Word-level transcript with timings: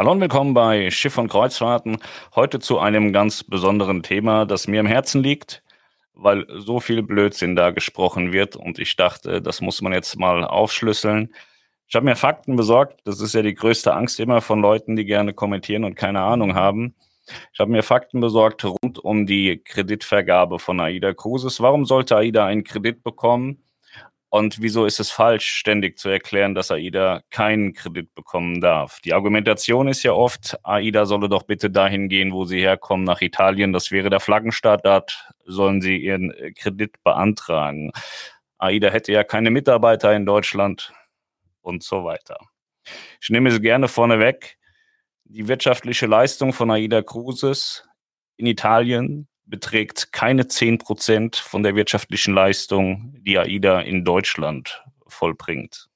Hallo 0.00 0.12
und 0.12 0.20
willkommen 0.22 0.54
bei 0.54 0.90
Schiff 0.90 1.18
und 1.18 1.28
Kreuzfahrten. 1.28 1.98
Heute 2.34 2.58
zu 2.58 2.78
einem 2.78 3.12
ganz 3.12 3.44
besonderen 3.44 4.02
Thema, 4.02 4.46
das 4.46 4.66
mir 4.66 4.80
im 4.80 4.86
Herzen 4.86 5.22
liegt, 5.22 5.62
weil 6.14 6.46
so 6.56 6.80
viel 6.80 7.02
Blödsinn 7.02 7.54
da 7.54 7.70
gesprochen 7.70 8.32
wird 8.32 8.56
und 8.56 8.78
ich 8.78 8.96
dachte, 8.96 9.42
das 9.42 9.60
muss 9.60 9.82
man 9.82 9.92
jetzt 9.92 10.18
mal 10.18 10.42
aufschlüsseln. 10.42 11.34
Ich 11.86 11.96
habe 11.96 12.06
mir 12.06 12.16
Fakten 12.16 12.56
besorgt. 12.56 13.00
Das 13.04 13.20
ist 13.20 13.34
ja 13.34 13.42
die 13.42 13.52
größte 13.52 13.92
Angst 13.92 14.18
immer 14.20 14.40
von 14.40 14.62
Leuten, 14.62 14.96
die 14.96 15.04
gerne 15.04 15.34
kommentieren 15.34 15.84
und 15.84 15.96
keine 15.96 16.22
Ahnung 16.22 16.54
haben. 16.54 16.94
Ich 17.52 17.60
habe 17.60 17.70
mir 17.70 17.82
Fakten 17.82 18.20
besorgt 18.20 18.64
rund 18.64 18.98
um 19.00 19.26
die 19.26 19.62
Kreditvergabe 19.62 20.58
von 20.60 20.80
AIDA 20.80 21.12
Cruises. 21.12 21.60
Warum 21.60 21.84
sollte 21.84 22.16
AIDA 22.16 22.46
einen 22.46 22.64
Kredit 22.64 23.02
bekommen? 23.02 23.62
Und 24.32 24.62
wieso 24.62 24.86
ist 24.86 25.00
es 25.00 25.10
falsch, 25.10 25.46
ständig 25.46 25.98
zu 25.98 26.08
erklären, 26.08 26.54
dass 26.54 26.70
AIDA 26.70 27.22
keinen 27.30 27.72
Kredit 27.72 28.14
bekommen 28.14 28.60
darf? 28.60 29.00
Die 29.00 29.12
Argumentation 29.12 29.88
ist 29.88 30.04
ja 30.04 30.12
oft, 30.12 30.56
AIDA 30.62 31.04
solle 31.04 31.28
doch 31.28 31.42
bitte 31.42 31.68
dahin 31.68 32.08
gehen, 32.08 32.32
wo 32.32 32.44
sie 32.44 32.60
herkommen, 32.60 33.04
nach 33.04 33.22
Italien. 33.22 33.72
Das 33.72 33.90
wäre 33.90 34.08
der 34.08 34.20
Flaggenstaat. 34.20 34.86
Dort 34.86 35.28
sollen 35.44 35.80
sie 35.82 35.96
ihren 35.96 36.32
Kredit 36.54 37.02
beantragen. 37.02 37.90
AIDA 38.58 38.90
hätte 38.90 39.10
ja 39.10 39.24
keine 39.24 39.50
Mitarbeiter 39.50 40.14
in 40.14 40.26
Deutschland 40.26 40.92
und 41.60 41.82
so 41.82 42.04
weiter. 42.04 42.38
Ich 43.20 43.30
nehme 43.30 43.48
es 43.48 43.60
gerne 43.60 43.88
vorneweg. 43.88 44.58
Die 45.24 45.48
wirtschaftliche 45.48 46.06
Leistung 46.06 46.52
von 46.52 46.70
AIDA 46.70 47.02
Cruises 47.02 47.88
in 48.36 48.46
Italien 48.46 49.26
beträgt 49.50 50.12
keine 50.12 50.46
zehn 50.46 50.78
Prozent 50.78 51.36
von 51.36 51.62
der 51.62 51.74
wirtschaftlichen 51.74 52.32
Leistung, 52.32 53.14
die 53.20 53.38
AIDA 53.38 53.80
in 53.80 54.04
Deutschland 54.04 54.82
vollbringt. 55.06 55.88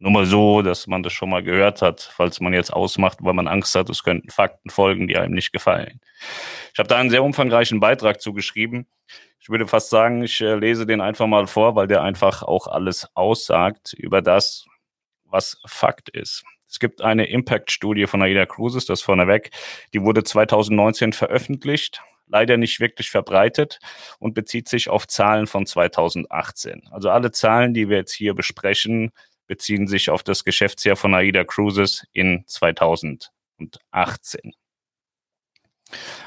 Nur 0.00 0.12
mal 0.12 0.26
so, 0.26 0.62
dass 0.62 0.86
man 0.86 1.02
das 1.02 1.12
schon 1.12 1.30
mal 1.30 1.42
gehört 1.42 1.82
hat, 1.82 2.00
falls 2.00 2.38
man 2.38 2.52
jetzt 2.52 2.72
ausmacht, 2.72 3.18
weil 3.22 3.34
man 3.34 3.48
Angst 3.48 3.74
hat, 3.74 3.90
es 3.90 4.04
könnten 4.04 4.30
Fakten 4.30 4.70
folgen, 4.70 5.08
die 5.08 5.16
einem 5.16 5.34
nicht 5.34 5.52
gefallen. 5.52 6.00
Ich 6.72 6.78
habe 6.78 6.88
da 6.88 6.98
einen 6.98 7.10
sehr 7.10 7.24
umfangreichen 7.24 7.80
Beitrag 7.80 8.20
zugeschrieben. 8.20 8.86
Ich 9.40 9.48
würde 9.48 9.66
fast 9.66 9.90
sagen, 9.90 10.22
ich 10.22 10.40
äh, 10.40 10.54
lese 10.54 10.86
den 10.86 11.00
einfach 11.00 11.26
mal 11.26 11.48
vor, 11.48 11.74
weil 11.74 11.88
der 11.88 12.02
einfach 12.02 12.42
auch 12.44 12.68
alles 12.68 13.08
aussagt 13.14 13.92
über 13.94 14.22
das, 14.22 14.66
was 15.24 15.60
Fakt 15.66 16.10
ist. 16.10 16.44
Es 16.68 16.78
gibt 16.78 17.00
eine 17.00 17.26
Impact-Studie 17.26 18.06
von 18.06 18.22
AIDA 18.22 18.46
Cruises, 18.46 18.86
das 18.86 19.02
vorneweg. 19.02 19.50
Die 19.94 20.02
wurde 20.02 20.22
2019 20.22 21.12
veröffentlicht 21.12 22.02
leider 22.28 22.56
nicht 22.56 22.80
wirklich 22.80 23.10
verbreitet 23.10 23.78
und 24.18 24.34
bezieht 24.34 24.68
sich 24.68 24.88
auf 24.88 25.06
Zahlen 25.06 25.46
von 25.46 25.66
2018. 25.66 26.88
Also 26.90 27.10
alle 27.10 27.32
Zahlen, 27.32 27.74
die 27.74 27.88
wir 27.88 27.98
jetzt 27.98 28.12
hier 28.12 28.34
besprechen, 28.34 29.10
beziehen 29.46 29.88
sich 29.88 30.10
auf 30.10 30.22
das 30.22 30.44
Geschäftsjahr 30.44 30.96
von 30.96 31.14
AIDA 31.14 31.44
Cruises 31.44 32.06
in 32.12 32.44
2018. 32.46 34.52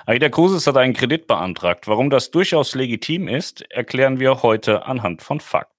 AIDA 0.05 0.29
Cruises 0.29 0.67
hat 0.67 0.77
einen 0.77 0.93
Kredit 0.93 1.27
beantragt. 1.27 1.87
Warum 1.87 2.09
das 2.09 2.31
durchaus 2.31 2.73
legitim 2.73 3.27
ist, 3.27 3.61
erklären 3.71 4.19
wir 4.19 4.41
heute 4.41 4.85
anhand 4.85 5.21
von 5.21 5.39
Fakten. 5.39 5.70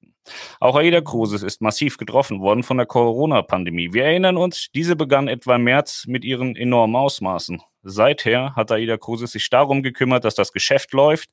Auch 0.60 0.76
AIDA 0.76 1.00
Cruises 1.00 1.42
ist 1.42 1.60
massiv 1.60 1.96
getroffen 1.96 2.40
worden 2.40 2.62
von 2.62 2.76
der 2.76 2.86
Corona-Pandemie. 2.86 3.92
Wir 3.92 4.04
erinnern 4.04 4.36
uns, 4.36 4.68
diese 4.74 4.96
begann 4.96 5.28
etwa 5.28 5.56
im 5.56 5.64
März 5.64 6.04
mit 6.06 6.24
ihren 6.24 6.54
enormen 6.56 6.96
Ausmaßen. 6.96 7.60
Seither 7.82 8.54
hat 8.54 8.70
Aida 8.70 8.96
Cruises 8.96 9.32
sich 9.32 9.50
darum 9.50 9.82
gekümmert, 9.82 10.24
dass 10.24 10.36
das 10.36 10.52
Geschäft 10.52 10.92
läuft. 10.92 11.30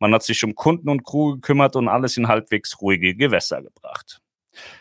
Man 0.00 0.12
hat 0.12 0.24
sich 0.24 0.42
um 0.42 0.54
Kunden 0.54 0.88
und 0.88 1.04
Crew 1.04 1.34
gekümmert 1.34 1.76
und 1.76 1.88
alles 1.88 2.16
in 2.16 2.26
halbwegs 2.26 2.80
ruhige 2.80 3.14
Gewässer 3.14 3.62
gebracht. 3.62 4.20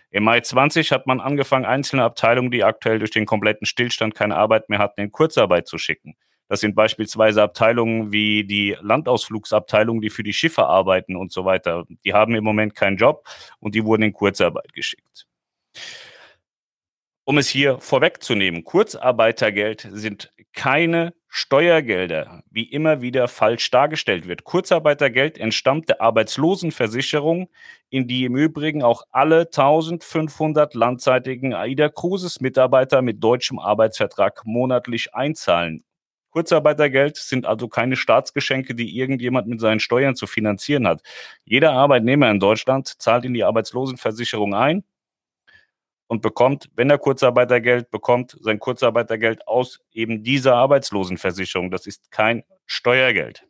Im 0.09 0.23
Mai 0.23 0.41
20 0.41 0.91
hat 0.91 1.07
man 1.07 1.21
angefangen, 1.21 1.65
einzelne 1.65 2.03
Abteilungen, 2.03 2.51
die 2.51 2.63
aktuell 2.63 2.99
durch 2.99 3.11
den 3.11 3.25
kompletten 3.25 3.65
Stillstand 3.65 4.15
keine 4.15 4.35
Arbeit 4.35 4.67
mehr 4.67 4.79
hatten, 4.79 4.99
in 4.99 5.11
Kurzarbeit 5.11 5.67
zu 5.67 5.77
schicken. 5.77 6.15
Das 6.51 6.59
sind 6.59 6.75
beispielsweise 6.75 7.41
Abteilungen 7.43 8.11
wie 8.11 8.43
die 8.43 8.75
Landausflugsabteilung, 8.81 10.01
die 10.01 10.09
für 10.09 10.21
die 10.21 10.33
Schiffe 10.33 10.65
arbeiten 10.65 11.15
und 11.15 11.31
so 11.31 11.45
weiter. 11.45 11.85
Die 12.03 12.13
haben 12.13 12.35
im 12.35 12.43
Moment 12.43 12.75
keinen 12.75 12.97
Job 12.97 13.25
und 13.61 13.73
die 13.73 13.85
wurden 13.85 14.03
in 14.03 14.11
Kurzarbeit 14.11 14.73
geschickt. 14.73 15.27
Um 17.23 17.37
es 17.37 17.47
hier 17.47 17.79
vorwegzunehmen, 17.79 18.65
Kurzarbeitergeld 18.65 19.87
sind 19.93 20.33
keine 20.51 21.13
Steuergelder, 21.29 22.43
wie 22.49 22.69
immer 22.69 23.01
wieder 23.01 23.29
falsch 23.29 23.71
dargestellt 23.71 24.27
wird. 24.27 24.43
Kurzarbeitergeld 24.43 25.37
entstammt 25.37 25.87
der 25.87 26.01
Arbeitslosenversicherung, 26.01 27.47
in 27.89 28.09
die 28.09 28.25
im 28.25 28.35
Übrigen 28.35 28.83
auch 28.83 29.03
alle 29.11 29.43
1500 29.43 30.73
landzeitigen 30.73 31.53
AIDA 31.53 31.87
Cruises 31.87 32.41
Mitarbeiter 32.41 33.01
mit 33.01 33.23
deutschem 33.23 33.57
Arbeitsvertrag 33.57 34.41
monatlich 34.43 35.15
einzahlen. 35.15 35.85
Kurzarbeitergeld 36.31 37.17
sind 37.17 37.45
also 37.45 37.67
keine 37.67 37.95
Staatsgeschenke, 37.95 38.73
die 38.73 38.97
irgendjemand 38.97 39.47
mit 39.47 39.59
seinen 39.59 39.79
Steuern 39.79 40.15
zu 40.15 40.27
finanzieren 40.27 40.87
hat. 40.87 41.01
Jeder 41.43 41.73
Arbeitnehmer 41.73 42.31
in 42.31 42.39
Deutschland 42.39 42.87
zahlt 42.87 43.25
in 43.25 43.33
die 43.33 43.43
Arbeitslosenversicherung 43.43 44.55
ein 44.55 44.83
und 46.07 46.21
bekommt, 46.21 46.69
wenn 46.75 46.89
er 46.89 46.97
Kurzarbeitergeld 46.97 47.91
bekommt, 47.91 48.37
sein 48.41 48.59
Kurzarbeitergeld 48.59 49.47
aus 49.47 49.79
eben 49.93 50.23
dieser 50.23 50.55
Arbeitslosenversicherung. 50.55 51.69
Das 51.71 51.85
ist 51.85 52.11
kein 52.11 52.43
Steuergeld. 52.65 53.45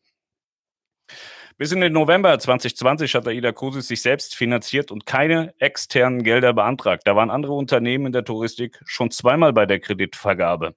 Bis 1.58 1.72
in 1.72 1.82
den 1.82 1.94
November 1.94 2.38
2020 2.40 3.14
hat 3.14 3.28
Aida 3.28 3.52
Cruises 3.52 3.88
sich 3.88 4.02
selbst 4.02 4.36
finanziert 4.36 4.90
und 4.90 5.06
keine 5.06 5.54
externen 5.60 6.24
Gelder 6.24 6.54
beantragt. 6.54 7.04
Da 7.06 7.16
waren 7.16 7.30
andere 7.30 7.54
Unternehmen 7.54 8.08
in 8.08 8.12
der 8.14 8.26
Touristik 8.26 8.80
schon 8.86 9.12
zweimal 9.12 9.54
bei 9.54 9.68
der 9.68 9.80
Kreditvergabe. 9.80 10.74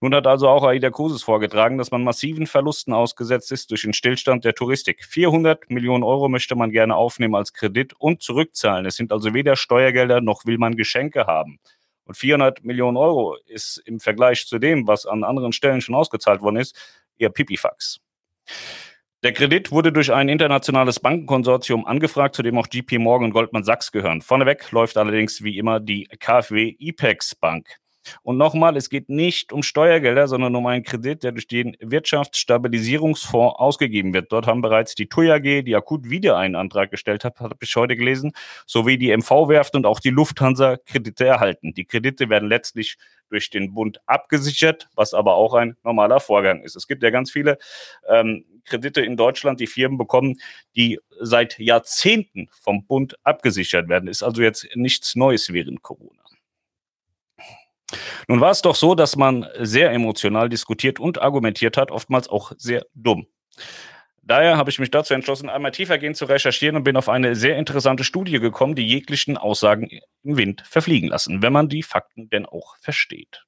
Nun 0.00 0.14
hat 0.14 0.26
also 0.26 0.48
auch 0.48 0.64
AIDA 0.64 0.90
Cruises 0.90 1.22
vorgetragen, 1.22 1.78
dass 1.78 1.90
man 1.90 2.04
massiven 2.04 2.46
Verlusten 2.46 2.92
ausgesetzt 2.92 3.52
ist 3.52 3.70
durch 3.70 3.82
den 3.82 3.92
Stillstand 3.92 4.44
der 4.44 4.54
Touristik. 4.54 5.04
400 5.04 5.70
Millionen 5.70 6.04
Euro 6.04 6.28
möchte 6.28 6.56
man 6.56 6.70
gerne 6.70 6.96
aufnehmen 6.96 7.34
als 7.34 7.52
Kredit 7.52 7.94
und 7.98 8.22
zurückzahlen. 8.22 8.86
Es 8.86 8.96
sind 8.96 9.12
also 9.12 9.34
weder 9.34 9.56
Steuergelder 9.56 10.20
noch 10.20 10.44
will 10.44 10.58
man 10.58 10.76
Geschenke 10.76 11.26
haben. 11.26 11.58
Und 12.04 12.16
400 12.16 12.64
Millionen 12.64 12.96
Euro 12.96 13.36
ist 13.46 13.78
im 13.86 14.00
Vergleich 14.00 14.46
zu 14.46 14.58
dem, 14.58 14.86
was 14.86 15.06
an 15.06 15.24
anderen 15.24 15.52
Stellen 15.52 15.80
schon 15.80 15.94
ausgezahlt 15.94 16.42
worden 16.42 16.56
ist, 16.56 16.76
eher 17.16 17.30
Pipifax. 17.30 18.00
Der 19.22 19.32
Kredit 19.32 19.70
wurde 19.72 19.90
durch 19.90 20.12
ein 20.12 20.28
internationales 20.28 21.00
Bankenkonsortium 21.00 21.86
angefragt, 21.86 22.34
zu 22.34 22.42
dem 22.42 22.58
auch 22.58 22.66
JP 22.70 22.98
Morgan 22.98 23.28
und 23.28 23.32
Goldman 23.32 23.64
Sachs 23.64 23.90
gehören. 23.90 24.20
Vorneweg 24.20 24.70
läuft 24.70 24.98
allerdings 24.98 25.42
wie 25.42 25.56
immer 25.56 25.80
die 25.80 26.04
KfW 26.04 26.76
IPEX 26.78 27.34
Bank. 27.34 27.78
Und 28.22 28.36
nochmal, 28.36 28.76
es 28.76 28.88
geht 28.88 29.08
nicht 29.08 29.52
um 29.52 29.62
Steuergelder, 29.62 30.28
sondern 30.28 30.54
um 30.54 30.66
einen 30.66 30.84
Kredit, 30.84 31.22
der 31.22 31.32
durch 31.32 31.46
den 31.46 31.76
Wirtschaftsstabilisierungsfonds 31.80 33.56
ausgegeben 33.58 34.14
wird. 34.14 34.32
Dort 34.32 34.46
haben 34.46 34.60
bereits 34.60 34.94
die 34.94 35.08
TUI 35.08 35.30
AG, 35.30 35.64
die 35.64 35.76
akut 35.76 36.08
wieder 36.08 36.36
einen 36.36 36.54
Antrag 36.54 36.90
gestellt 36.90 37.24
hat, 37.24 37.40
habe 37.40 37.56
ich 37.60 37.76
heute 37.76 37.96
gelesen, 37.96 38.32
sowie 38.66 38.98
die 38.98 39.16
MV-Werft 39.16 39.74
und 39.74 39.86
auch 39.86 40.00
die 40.00 40.10
Lufthansa 40.10 40.76
Kredite 40.76 41.26
erhalten. 41.26 41.74
Die 41.74 41.84
Kredite 41.84 42.28
werden 42.28 42.48
letztlich 42.48 42.96
durch 43.30 43.50
den 43.50 43.74
Bund 43.74 44.00
abgesichert, 44.06 44.88
was 44.94 45.14
aber 45.14 45.34
auch 45.34 45.54
ein 45.54 45.76
normaler 45.82 46.20
Vorgang 46.20 46.62
ist. 46.62 46.76
Es 46.76 46.86
gibt 46.86 47.02
ja 47.02 47.10
ganz 47.10 47.30
viele 47.30 47.58
ähm, 48.08 48.44
Kredite 48.64 49.00
in 49.00 49.16
Deutschland, 49.16 49.60
die 49.60 49.66
Firmen 49.66 49.98
bekommen, 49.98 50.36
die 50.76 50.98
seit 51.20 51.58
Jahrzehnten 51.58 52.48
vom 52.52 52.86
Bund 52.86 53.16
abgesichert 53.24 53.88
werden. 53.88 54.08
Ist 54.08 54.22
also 54.22 54.42
jetzt 54.42 54.68
nichts 54.74 55.16
Neues 55.16 55.52
während 55.52 55.82
Corona. 55.82 56.23
Nun 58.28 58.40
war 58.40 58.50
es 58.50 58.62
doch 58.62 58.74
so, 58.74 58.94
dass 58.94 59.16
man 59.16 59.46
sehr 59.58 59.92
emotional 59.92 60.48
diskutiert 60.48 60.98
und 60.98 61.20
argumentiert 61.20 61.76
hat, 61.76 61.90
oftmals 61.90 62.28
auch 62.28 62.52
sehr 62.56 62.86
dumm. 62.94 63.26
Daher 64.26 64.56
habe 64.56 64.70
ich 64.70 64.78
mich 64.78 64.90
dazu 64.90 65.12
entschlossen, 65.12 65.50
einmal 65.50 65.72
tiefergehend 65.72 66.16
zu 66.16 66.24
recherchieren 66.24 66.76
und 66.76 66.84
bin 66.84 66.96
auf 66.96 67.10
eine 67.10 67.34
sehr 67.36 67.58
interessante 67.58 68.04
Studie 68.04 68.40
gekommen, 68.40 68.74
die 68.74 68.86
jeglichen 68.86 69.36
Aussagen 69.36 69.90
im 70.22 70.36
Wind 70.38 70.62
verfliegen 70.66 71.10
lassen, 71.10 71.42
wenn 71.42 71.52
man 71.52 71.68
die 71.68 71.82
Fakten 71.82 72.30
denn 72.30 72.46
auch 72.46 72.76
versteht. 72.80 73.44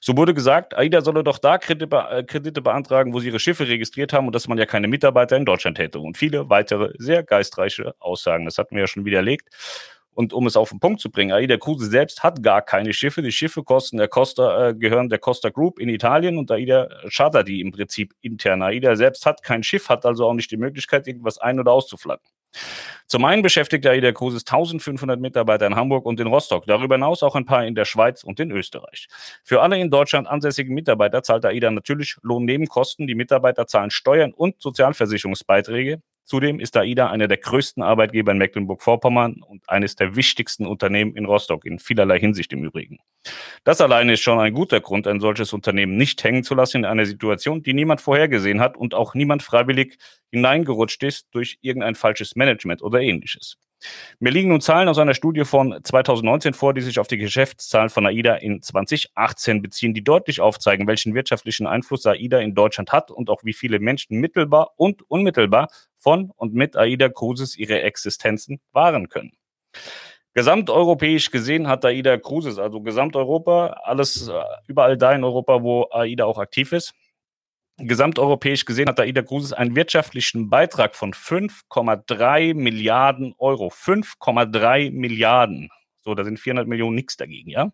So 0.00 0.16
wurde 0.16 0.34
gesagt, 0.34 0.76
AIDA 0.76 1.00
solle 1.00 1.24
doch 1.24 1.38
da 1.38 1.54
äh, 1.56 2.24
Kredite 2.24 2.60
beantragen, 2.60 3.14
wo 3.14 3.20
sie 3.20 3.28
ihre 3.28 3.38
Schiffe 3.38 3.68
registriert 3.68 4.12
haben 4.12 4.26
und 4.26 4.34
dass 4.34 4.48
man 4.48 4.58
ja 4.58 4.66
keine 4.66 4.88
Mitarbeiter 4.88 5.36
in 5.36 5.44
Deutschland 5.44 5.78
hätte 5.78 6.00
und 6.00 6.18
viele 6.18 6.50
weitere 6.50 6.92
sehr 6.98 7.22
geistreiche 7.22 7.94
Aussagen. 7.98 8.44
Das 8.44 8.58
hatten 8.58 8.74
wir 8.74 8.82
ja 8.82 8.86
schon 8.88 9.04
widerlegt. 9.04 9.48
Und 10.20 10.34
um 10.34 10.46
es 10.46 10.54
auf 10.54 10.68
den 10.68 10.80
Punkt 10.80 11.00
zu 11.00 11.10
bringen, 11.10 11.32
AIDA 11.32 11.56
Cruise 11.56 11.86
selbst 11.86 12.22
hat 12.22 12.42
gar 12.42 12.60
keine 12.60 12.92
Schiffe. 12.92 13.22
Die 13.22 13.32
Schiffe 13.32 13.62
kosten 13.62 13.96
der 13.96 14.06
Costa, 14.06 14.68
äh, 14.68 14.74
gehören 14.74 15.08
der 15.08 15.18
Costa 15.18 15.48
Group 15.48 15.78
in 15.78 15.88
Italien 15.88 16.36
und 16.36 16.50
AIDA 16.50 16.90
chartert 17.08 17.48
die 17.48 17.62
im 17.62 17.72
Prinzip 17.72 18.12
intern. 18.20 18.60
AIDA 18.60 18.96
selbst 18.96 19.24
hat 19.24 19.42
kein 19.42 19.62
Schiff, 19.62 19.88
hat 19.88 20.04
also 20.04 20.26
auch 20.26 20.34
nicht 20.34 20.50
die 20.50 20.58
Möglichkeit, 20.58 21.06
irgendwas 21.06 21.38
ein- 21.38 21.58
oder 21.58 21.72
auszuflaggen. 21.72 22.26
Zum 23.06 23.24
einen 23.24 23.40
beschäftigt 23.40 23.86
AIDA 23.86 24.12
Cruises 24.12 24.44
1500 24.44 25.18
Mitarbeiter 25.18 25.66
in 25.66 25.74
Hamburg 25.74 26.04
und 26.04 26.20
in 26.20 26.26
Rostock, 26.26 26.66
darüber 26.66 26.96
hinaus 26.96 27.22
auch 27.22 27.34
ein 27.34 27.46
paar 27.46 27.64
in 27.64 27.74
der 27.74 27.86
Schweiz 27.86 28.22
und 28.22 28.40
in 28.40 28.50
Österreich. 28.50 29.08
Für 29.42 29.62
alle 29.62 29.78
in 29.78 29.88
Deutschland 29.88 30.28
ansässigen 30.28 30.74
Mitarbeiter 30.74 31.22
zahlt 31.22 31.46
AIDA 31.46 31.70
natürlich 31.70 32.16
Lohnnebenkosten. 32.20 33.06
Die 33.06 33.14
Mitarbeiter 33.14 33.66
zahlen 33.66 33.90
Steuern 33.90 34.34
und 34.34 34.60
Sozialversicherungsbeiträge 34.60 36.02
Zudem 36.30 36.60
ist 36.60 36.76
AIDA 36.76 37.10
einer 37.10 37.26
der 37.26 37.38
größten 37.38 37.82
Arbeitgeber 37.82 38.30
in 38.30 38.38
Mecklenburg-Vorpommern 38.38 39.42
und 39.42 39.68
eines 39.68 39.96
der 39.96 40.14
wichtigsten 40.14 40.64
Unternehmen 40.64 41.16
in 41.16 41.24
Rostock, 41.24 41.64
in 41.64 41.80
vielerlei 41.80 42.20
Hinsicht 42.20 42.52
im 42.52 42.62
Übrigen. 42.62 42.98
Das 43.64 43.80
alleine 43.80 44.12
ist 44.12 44.20
schon 44.20 44.38
ein 44.38 44.54
guter 44.54 44.80
Grund, 44.80 45.08
ein 45.08 45.18
solches 45.18 45.52
Unternehmen 45.52 45.96
nicht 45.96 46.22
hängen 46.22 46.44
zu 46.44 46.54
lassen 46.54 46.76
in 46.76 46.84
einer 46.84 47.04
Situation, 47.04 47.64
die 47.64 47.74
niemand 47.74 48.00
vorhergesehen 48.00 48.60
hat 48.60 48.76
und 48.76 48.94
auch 48.94 49.14
niemand 49.14 49.42
freiwillig 49.42 49.98
hineingerutscht 50.30 51.02
ist 51.02 51.26
durch 51.32 51.58
irgendein 51.62 51.96
falsches 51.96 52.36
Management 52.36 52.80
oder 52.80 53.00
ähnliches. 53.00 53.56
Mir 54.18 54.30
liegen 54.30 54.48
nun 54.48 54.60
Zahlen 54.60 54.88
aus 54.88 54.98
einer 54.98 55.14
Studie 55.14 55.44
von 55.44 55.78
2019 55.82 56.54
vor, 56.54 56.74
die 56.74 56.80
sich 56.80 56.98
auf 56.98 57.08
die 57.08 57.18
Geschäftszahlen 57.18 57.90
von 57.90 58.06
AIDA 58.06 58.34
in 58.34 58.62
2018 58.62 59.62
beziehen, 59.62 59.94
die 59.94 60.04
deutlich 60.04 60.40
aufzeigen, 60.40 60.86
welchen 60.86 61.14
wirtschaftlichen 61.14 61.66
Einfluss 61.66 62.06
AIDA 62.06 62.38
in 62.38 62.54
Deutschland 62.54 62.92
hat 62.92 63.10
und 63.10 63.30
auch 63.30 63.44
wie 63.44 63.52
viele 63.52 63.78
Menschen 63.78 64.18
mittelbar 64.18 64.72
und 64.76 65.02
unmittelbar 65.10 65.68
von 65.96 66.30
und 66.36 66.54
mit 66.54 66.76
AIDA 66.76 67.08
Cruises 67.08 67.56
ihre 67.56 67.82
Existenzen 67.82 68.60
wahren 68.72 69.08
können. 69.08 69.32
Gesamteuropäisch 70.32 71.30
gesehen 71.30 71.66
hat 71.66 71.84
AIDA 71.84 72.16
Cruises, 72.16 72.58
also 72.58 72.80
Gesamteuropa, 72.80 73.80
alles 73.82 74.28
äh, 74.28 74.32
überall 74.68 74.96
da 74.96 75.12
in 75.12 75.24
Europa, 75.24 75.62
wo 75.62 75.88
AIDA 75.90 76.24
auch 76.24 76.38
aktiv 76.38 76.72
ist, 76.72 76.94
Gesamteuropäisch 77.82 78.64
gesehen 78.64 78.88
hat 78.88 79.00
AIDA 79.00 79.22
Cruises 79.22 79.52
einen 79.52 79.74
wirtschaftlichen 79.74 80.50
Beitrag 80.50 80.94
von 80.94 81.12
5,3 81.12 82.54
Milliarden 82.54 83.34
Euro. 83.38 83.68
5,3 83.68 84.90
Milliarden. 84.90 85.70
So, 86.02 86.14
da 86.14 86.24
sind 86.24 86.38
400 86.38 86.66
Millionen 86.66 86.94
nichts 86.94 87.16
dagegen, 87.16 87.50
ja. 87.50 87.72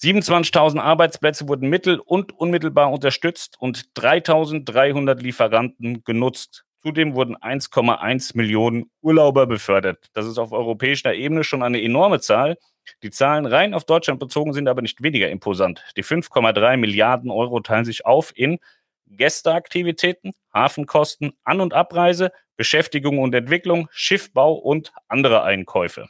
27.000 0.00 0.80
Arbeitsplätze 0.80 1.46
wurden 1.46 1.68
mittel- 1.68 2.00
und 2.00 2.32
unmittelbar 2.32 2.90
unterstützt 2.90 3.56
und 3.60 3.90
3.300 3.96 5.20
Lieferanten 5.20 6.04
genutzt. 6.04 6.64
Zudem 6.82 7.14
wurden 7.14 7.36
1,1 7.36 8.36
Millionen 8.36 8.90
Urlauber 9.02 9.46
befördert. 9.46 10.08
Das 10.14 10.26
ist 10.26 10.38
auf 10.38 10.52
europäischer 10.52 11.14
Ebene 11.14 11.44
schon 11.44 11.62
eine 11.62 11.82
enorme 11.82 12.20
Zahl. 12.20 12.56
Die 13.02 13.10
Zahlen 13.10 13.44
rein 13.44 13.74
auf 13.74 13.84
Deutschland 13.84 14.18
bezogen 14.18 14.54
sind 14.54 14.66
aber 14.66 14.80
nicht 14.80 15.02
weniger 15.02 15.28
imposant. 15.28 15.84
Die 15.96 16.04
5,3 16.04 16.78
Milliarden 16.78 17.30
Euro 17.30 17.60
teilen 17.60 17.84
sich 17.84 18.06
auf 18.06 18.32
in 18.34 18.58
Gästeaktivitäten, 19.06 20.32
Hafenkosten, 20.54 21.32
An- 21.44 21.60
und 21.60 21.74
Abreise, 21.74 22.32
Beschäftigung 22.56 23.18
und 23.18 23.34
Entwicklung, 23.34 23.88
Schiffbau 23.90 24.54
und 24.54 24.92
andere 25.08 25.42
Einkäufe. 25.42 26.08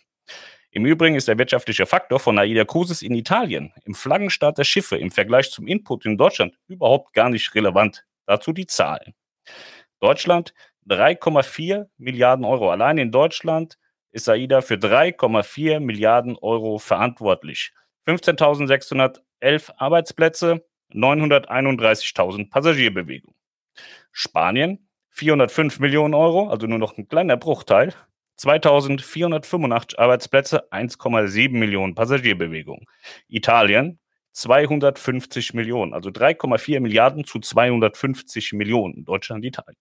Im 0.70 0.86
Übrigen 0.86 1.16
ist 1.16 1.26
der 1.26 1.38
wirtschaftliche 1.38 1.86
Faktor 1.86 2.20
von 2.20 2.38
AIDA 2.38 2.64
Cruises 2.64 3.02
in 3.02 3.14
Italien, 3.14 3.72
im 3.84 3.94
Flaggenstaat 3.94 4.58
der 4.58 4.64
Schiffe, 4.64 4.96
im 4.98 5.10
Vergleich 5.10 5.50
zum 5.50 5.66
Input 5.66 6.06
in 6.06 6.16
Deutschland 6.16 6.54
überhaupt 6.68 7.12
gar 7.12 7.28
nicht 7.28 7.52
relevant. 7.56 8.04
Dazu 8.26 8.52
die 8.52 8.66
Zahlen. 8.66 9.14
Deutschland 10.00 10.54
3,4 10.88 11.86
Milliarden 11.98 12.44
Euro. 12.44 12.70
Allein 12.70 12.98
in 12.98 13.12
Deutschland 13.12 13.78
ist 14.12 14.28
AIDA 14.28 14.60
für 14.60 14.74
3,4 14.74 15.80
Milliarden 15.80 16.36
Euro 16.36 16.78
verantwortlich. 16.78 17.72
15.611 18.06 19.70
Arbeitsplätze, 19.76 20.64
931.000 20.92 22.50
Passagierbewegungen. 22.50 23.36
Spanien 24.10 24.88
405 25.10 25.78
Millionen 25.80 26.14
Euro, 26.14 26.48
also 26.48 26.66
nur 26.66 26.78
noch 26.78 26.96
ein 26.96 27.08
kleiner 27.08 27.36
Bruchteil. 27.36 27.94
2485 28.36 29.98
Arbeitsplätze, 29.98 30.72
1,7 30.72 31.50
Millionen 31.50 31.94
Passagierbewegungen. 31.94 32.86
Italien 33.28 34.00
250 34.32 35.54
Millionen, 35.54 35.92
also 35.92 36.08
3,4 36.08 36.80
Milliarden 36.80 37.24
zu 37.24 37.38
250 37.38 38.54
Millionen. 38.54 39.04
Deutschland, 39.04 39.44
Italien. 39.44 39.76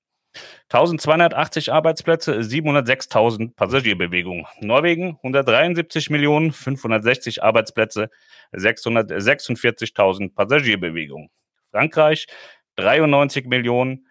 1280 0.70 1.72
Arbeitsplätze, 1.72 2.40
706.000 2.40 3.56
Passagierbewegungen. 3.56 4.46
Norwegen 4.62 5.18
173 5.24 6.10
Millionen, 6.10 6.52
560 6.52 7.44
Arbeitsplätze, 7.44 8.10
646.000 8.54 10.34
Passagierbewegungen. 10.34 11.30
Frankreich 11.72 12.28
93 12.76 13.46
Millionen, 13.48 14.08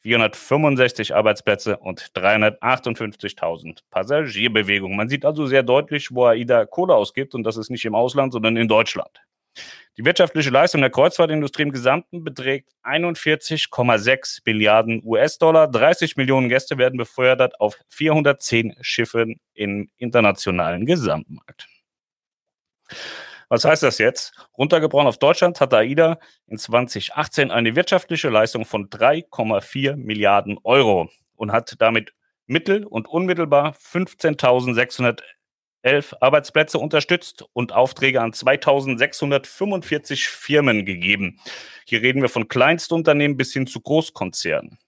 465 0.00 1.14
Arbeitsplätze 1.14 1.76
und 1.76 2.00
358.000 2.14 3.80
Passagierbewegungen. 3.90 4.96
Man 4.96 5.08
sieht 5.08 5.24
also 5.24 5.46
sehr 5.46 5.62
deutlich, 5.62 6.08
wo 6.12 6.24
AIDA 6.26 6.66
Kohle 6.66 6.94
ausgibt 6.94 7.34
und 7.34 7.44
das 7.44 7.56
ist 7.56 7.70
nicht 7.70 7.84
im 7.84 7.94
Ausland, 7.94 8.32
sondern 8.32 8.56
in 8.56 8.68
Deutschland. 8.68 9.20
Die 9.96 10.04
wirtschaftliche 10.04 10.50
Leistung 10.50 10.80
der 10.80 10.90
Kreuzfahrtindustrie 10.90 11.62
im 11.62 11.72
Gesamten 11.72 12.22
beträgt 12.22 12.70
41,6 12.84 14.42
Milliarden 14.44 15.02
US-Dollar. 15.04 15.66
30 15.66 16.16
Millionen 16.16 16.48
Gäste 16.48 16.78
werden 16.78 16.96
befördert 16.98 17.60
auf 17.60 17.76
410 17.88 18.76
Schiffen 18.80 19.40
im 19.54 19.90
internationalen 19.96 20.86
Gesamtmarkt. 20.86 21.66
Was 23.48 23.64
heißt 23.64 23.82
das 23.82 23.98
jetzt? 23.98 24.34
Runtergebrochen 24.56 25.08
auf 25.08 25.18
Deutschland 25.18 25.60
hat 25.60 25.74
AIDA 25.74 26.18
in 26.46 26.58
2018 26.58 27.50
eine 27.50 27.74
wirtschaftliche 27.74 28.28
Leistung 28.28 28.66
von 28.66 28.90
3,4 28.90 29.96
Milliarden 29.96 30.58
Euro 30.62 31.10
und 31.34 31.50
hat 31.50 31.74
damit 31.78 32.12
mittel- 32.46 32.84
und 32.84 33.08
unmittelbar 33.08 33.74
15.600 33.74 35.22
elf 35.82 36.14
Arbeitsplätze 36.20 36.78
unterstützt 36.78 37.44
und 37.52 37.72
Aufträge 37.72 38.20
an 38.20 38.32
2645 38.32 40.28
Firmen 40.28 40.84
gegeben. 40.84 41.40
Hier 41.86 42.02
reden 42.02 42.22
wir 42.22 42.28
von 42.28 42.48
Kleinstunternehmen 42.48 43.36
bis 43.36 43.52
hin 43.52 43.66
zu 43.66 43.80
Großkonzernen. 43.80 44.78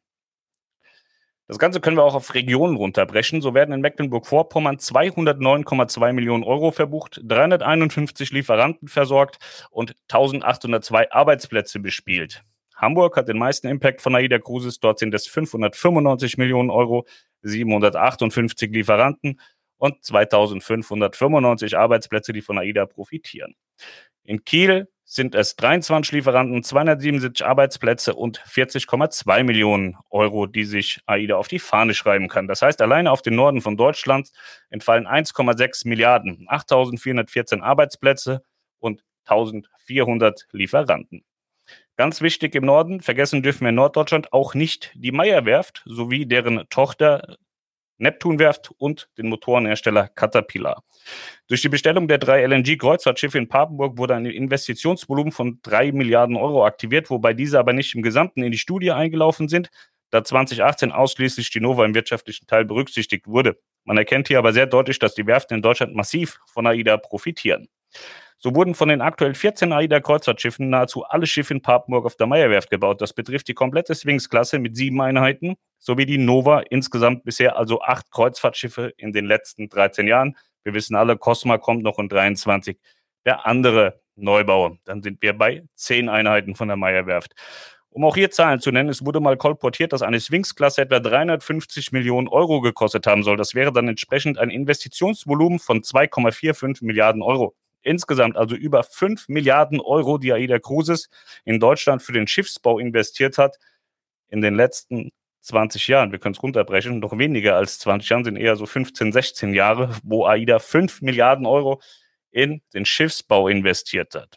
Das 1.50 1.58
Ganze 1.58 1.80
können 1.80 1.96
wir 1.96 2.04
auch 2.04 2.14
auf 2.14 2.34
Regionen 2.34 2.76
runterbrechen. 2.76 3.42
So 3.42 3.54
werden 3.54 3.74
in 3.74 3.80
Mecklenburg-Vorpommern 3.80 4.76
209,2 4.76 6.12
Millionen 6.12 6.44
Euro 6.44 6.70
verbucht, 6.70 7.20
351 7.24 8.30
Lieferanten 8.30 8.86
versorgt 8.86 9.38
und 9.72 9.96
1802 10.08 11.10
Arbeitsplätze 11.10 11.80
bespielt. 11.80 12.44
Hamburg 12.76 13.16
hat 13.16 13.26
den 13.26 13.36
meisten 13.36 13.66
Impact 13.66 14.00
von 14.00 14.14
AIDA 14.14 14.38
Cruises. 14.38 14.78
Dort 14.78 15.00
sind 15.00 15.12
es 15.12 15.26
595 15.26 16.38
Millionen 16.38 16.70
Euro, 16.70 17.04
758 17.42 18.70
Lieferanten 18.70 19.40
und 19.80 20.04
2595 20.04 21.76
Arbeitsplätze, 21.76 22.32
die 22.32 22.42
von 22.42 22.58
AIDA 22.58 22.86
profitieren. 22.86 23.56
In 24.24 24.44
Kiel 24.44 24.88
sind 25.04 25.34
es 25.34 25.56
23 25.56 26.12
Lieferanten, 26.12 26.62
277 26.62 27.44
Arbeitsplätze 27.44 28.14
und 28.14 28.40
40,2 28.42 29.42
Millionen 29.42 29.96
Euro, 30.10 30.46
die 30.46 30.64
sich 30.64 31.00
AIDA 31.06 31.36
auf 31.36 31.48
die 31.48 31.58
Fahne 31.58 31.94
schreiben 31.94 32.28
kann. 32.28 32.46
Das 32.46 32.62
heißt, 32.62 32.80
alleine 32.82 33.10
auf 33.10 33.22
den 33.22 33.34
Norden 33.34 33.60
von 33.62 33.76
Deutschland 33.76 34.30
entfallen 34.68 35.08
1,6 35.08 35.88
Milliarden, 35.88 36.44
8414 36.46 37.62
Arbeitsplätze 37.62 38.42
und 38.78 39.02
1400 39.24 40.46
Lieferanten. 40.52 41.24
Ganz 41.96 42.20
wichtig 42.20 42.54
im 42.54 42.66
Norden, 42.66 43.00
vergessen 43.00 43.42
dürfen 43.42 43.62
wir 43.62 43.70
in 43.70 43.74
Norddeutschland 43.76 44.32
auch 44.32 44.54
nicht 44.54 44.92
die 44.94 45.12
Meierwerft 45.12 45.82
sowie 45.86 46.26
deren 46.26 46.68
Tochter 46.68 47.36
Neptunwerft 48.00 48.70
und 48.78 49.08
den 49.18 49.28
Motorenhersteller 49.28 50.08
Caterpillar. 50.08 50.82
Durch 51.48 51.62
die 51.62 51.68
Bestellung 51.68 52.08
der 52.08 52.18
drei 52.18 52.44
LNG-Kreuzfahrtschiffe 52.46 53.38
in 53.38 53.48
Papenburg 53.48 53.98
wurde 53.98 54.14
ein 54.14 54.26
Investitionsvolumen 54.26 55.32
von 55.32 55.60
drei 55.62 55.92
Milliarden 55.92 56.36
Euro 56.36 56.64
aktiviert, 56.64 57.10
wobei 57.10 57.34
diese 57.34 57.58
aber 57.58 57.72
nicht 57.72 57.94
im 57.94 58.02
Gesamten 58.02 58.42
in 58.42 58.52
die 58.52 58.58
Studie 58.58 58.92
eingelaufen 58.92 59.48
sind, 59.48 59.70
da 60.10 60.24
2018 60.24 60.92
ausschließlich 60.92 61.50
die 61.50 61.60
Nova 61.60 61.84
im 61.84 61.94
wirtschaftlichen 61.94 62.46
Teil 62.46 62.64
berücksichtigt 62.64 63.26
wurde. 63.26 63.58
Man 63.84 63.96
erkennt 63.96 64.28
hier 64.28 64.38
aber 64.38 64.52
sehr 64.52 64.66
deutlich, 64.66 64.98
dass 64.98 65.14
die 65.14 65.26
Werften 65.26 65.56
in 65.56 65.62
Deutschland 65.62 65.94
massiv 65.94 66.40
von 66.46 66.66
AIDA 66.66 66.96
profitieren. 66.96 67.68
So 68.42 68.54
wurden 68.54 68.74
von 68.74 68.88
den 68.88 69.02
aktuell 69.02 69.34
14 69.34 69.70
AIDA-Kreuzfahrtschiffen 69.70 70.70
nahezu 70.70 71.04
alle 71.04 71.26
Schiffe 71.26 71.52
in 71.52 71.60
Papenburg 71.60 72.06
auf 72.06 72.16
der 72.16 72.26
Meierwerft 72.26 72.70
gebaut. 72.70 73.02
Das 73.02 73.12
betrifft 73.12 73.48
die 73.48 73.54
komplette 73.54 73.94
Swings-Klasse 73.94 74.58
mit 74.58 74.74
sieben 74.74 74.98
Einheiten 75.02 75.56
sowie 75.78 76.06
die 76.06 76.16
Nova, 76.16 76.60
insgesamt 76.60 77.24
bisher 77.24 77.58
also 77.58 77.82
acht 77.82 78.10
Kreuzfahrtschiffe 78.10 78.94
in 78.96 79.12
den 79.12 79.26
letzten 79.26 79.68
13 79.68 80.06
Jahren. 80.06 80.38
Wir 80.64 80.72
wissen 80.72 80.96
alle, 80.96 81.18
Cosma 81.18 81.58
kommt 81.58 81.82
noch 81.82 81.98
in 81.98 82.08
23, 82.08 82.78
der 83.26 83.46
andere 83.46 84.00
Neubau. 84.16 84.78
Dann 84.84 85.02
sind 85.02 85.20
wir 85.20 85.36
bei 85.36 85.64
zehn 85.74 86.08
Einheiten 86.08 86.54
von 86.54 86.68
der 86.68 86.78
Meierwerft. 86.78 87.34
Um 87.90 88.04
auch 88.04 88.14
hier 88.14 88.30
Zahlen 88.30 88.60
zu 88.60 88.70
nennen, 88.70 88.88
es 88.88 89.04
wurde 89.04 89.20
mal 89.20 89.36
kolportiert, 89.36 89.92
dass 89.92 90.00
eine 90.00 90.18
Swings-Klasse 90.18 90.80
etwa 90.80 91.00
350 91.00 91.92
Millionen 91.92 92.28
Euro 92.28 92.62
gekostet 92.62 93.06
haben 93.06 93.22
soll. 93.22 93.36
Das 93.36 93.54
wäre 93.54 93.70
dann 93.70 93.88
entsprechend 93.88 94.38
ein 94.38 94.48
Investitionsvolumen 94.48 95.58
von 95.58 95.82
2,45 95.82 96.86
Milliarden 96.86 97.20
Euro. 97.20 97.54
Insgesamt 97.82 98.36
also 98.36 98.54
über 98.56 98.82
5 98.82 99.28
Milliarden 99.28 99.80
Euro, 99.80 100.18
die 100.18 100.32
AIDA 100.32 100.58
Cruises 100.58 101.08
in 101.44 101.60
Deutschland 101.60 102.02
für 102.02 102.12
den 102.12 102.26
Schiffsbau 102.26 102.78
investiert 102.78 103.38
hat 103.38 103.58
in 104.28 104.40
den 104.40 104.54
letzten 104.54 105.10
20 105.40 105.88
Jahren. 105.88 106.12
Wir 106.12 106.18
können 106.18 106.34
es 106.34 106.42
runterbrechen, 106.42 106.98
noch 107.00 107.16
weniger 107.16 107.56
als 107.56 107.78
20 107.78 108.10
Jahren, 108.10 108.24
sind 108.24 108.36
eher 108.36 108.56
so 108.56 108.66
15, 108.66 109.12
16 109.12 109.54
Jahre, 109.54 109.96
wo 110.02 110.26
AIDA 110.26 110.58
5 110.58 111.00
Milliarden 111.02 111.46
Euro 111.46 111.80
in 112.30 112.62
den 112.74 112.84
Schiffsbau 112.84 113.48
investiert 113.48 114.14
hat. 114.14 114.36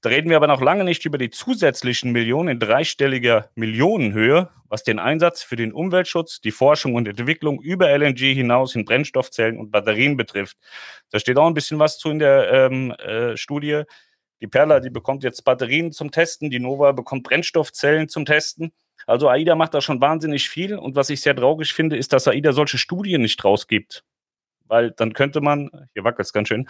Da 0.00 0.08
reden 0.08 0.30
wir 0.30 0.36
aber 0.36 0.46
noch 0.46 0.60
lange 0.60 0.84
nicht 0.84 1.04
über 1.04 1.18
die 1.18 1.30
zusätzlichen 1.30 2.12
Millionen 2.12 2.48
in 2.48 2.58
dreistelliger 2.58 3.50
Millionenhöhe, 3.54 4.50
was 4.68 4.82
den 4.82 4.98
Einsatz 4.98 5.42
für 5.42 5.56
den 5.56 5.72
Umweltschutz, 5.72 6.40
die 6.40 6.50
Forschung 6.50 6.94
und 6.94 7.08
Entwicklung 7.08 7.60
über 7.60 7.96
LNG 7.96 8.34
hinaus 8.34 8.74
in 8.74 8.84
Brennstoffzellen 8.84 9.58
und 9.58 9.70
Batterien 9.70 10.16
betrifft. 10.16 10.56
Da 11.10 11.18
steht 11.18 11.38
auch 11.38 11.46
ein 11.46 11.54
bisschen 11.54 11.78
was 11.78 11.98
zu 11.98 12.10
in 12.10 12.18
der 12.18 12.50
ähm, 12.52 12.90
äh, 12.92 13.36
Studie. 13.36 13.82
Die 14.40 14.46
Perla, 14.46 14.80
die 14.80 14.90
bekommt 14.90 15.22
jetzt 15.22 15.44
Batterien 15.44 15.92
zum 15.92 16.10
Testen, 16.10 16.50
die 16.50 16.60
Nova 16.60 16.92
bekommt 16.92 17.22
Brennstoffzellen 17.22 18.08
zum 18.08 18.24
Testen. 18.24 18.72
Also 19.06 19.28
AIDA 19.28 19.54
macht 19.54 19.74
da 19.74 19.80
schon 19.80 20.00
wahnsinnig 20.00 20.48
viel. 20.48 20.76
Und 20.76 20.96
was 20.96 21.10
ich 21.10 21.20
sehr 21.20 21.36
traurig 21.36 21.72
finde, 21.72 21.96
ist, 21.96 22.12
dass 22.12 22.28
AIDA 22.28 22.52
solche 22.52 22.78
Studien 22.78 23.22
nicht 23.22 23.44
rausgibt 23.44 24.04
weil 24.66 24.90
dann 24.92 25.12
könnte 25.12 25.40
man, 25.40 25.70
hier 25.92 26.04
wackelt 26.04 26.26
es 26.26 26.32
ganz 26.32 26.48
schön, 26.48 26.68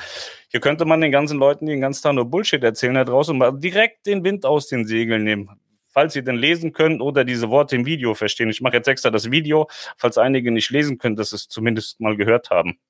hier 0.48 0.60
könnte 0.60 0.84
man 0.84 1.00
den 1.00 1.12
ganzen 1.12 1.38
Leuten, 1.38 1.66
die 1.66 1.72
den 1.72 1.80
ganzen 1.80 2.02
Tag 2.02 2.14
nur 2.14 2.30
Bullshit 2.30 2.62
erzählen 2.62 2.94
da 2.94 3.04
draußen, 3.04 3.36
mal 3.36 3.52
direkt 3.52 4.06
den 4.06 4.24
Wind 4.24 4.44
aus 4.46 4.68
den 4.68 4.86
Segeln 4.86 5.24
nehmen. 5.24 5.50
Falls 5.90 6.12
Sie 6.12 6.24
denn 6.24 6.36
lesen 6.36 6.72
können 6.72 7.00
oder 7.00 7.24
diese 7.24 7.50
Worte 7.50 7.76
im 7.76 7.86
Video 7.86 8.14
verstehen. 8.14 8.50
Ich 8.50 8.60
mache 8.60 8.74
jetzt 8.74 8.88
extra 8.88 9.10
das 9.10 9.30
Video, 9.30 9.68
falls 9.96 10.18
einige 10.18 10.50
nicht 10.50 10.70
lesen 10.70 10.98
können, 10.98 11.14
dass 11.14 11.32
es 11.32 11.48
zumindest 11.48 12.00
mal 12.00 12.16
gehört 12.16 12.50
haben. 12.50 12.80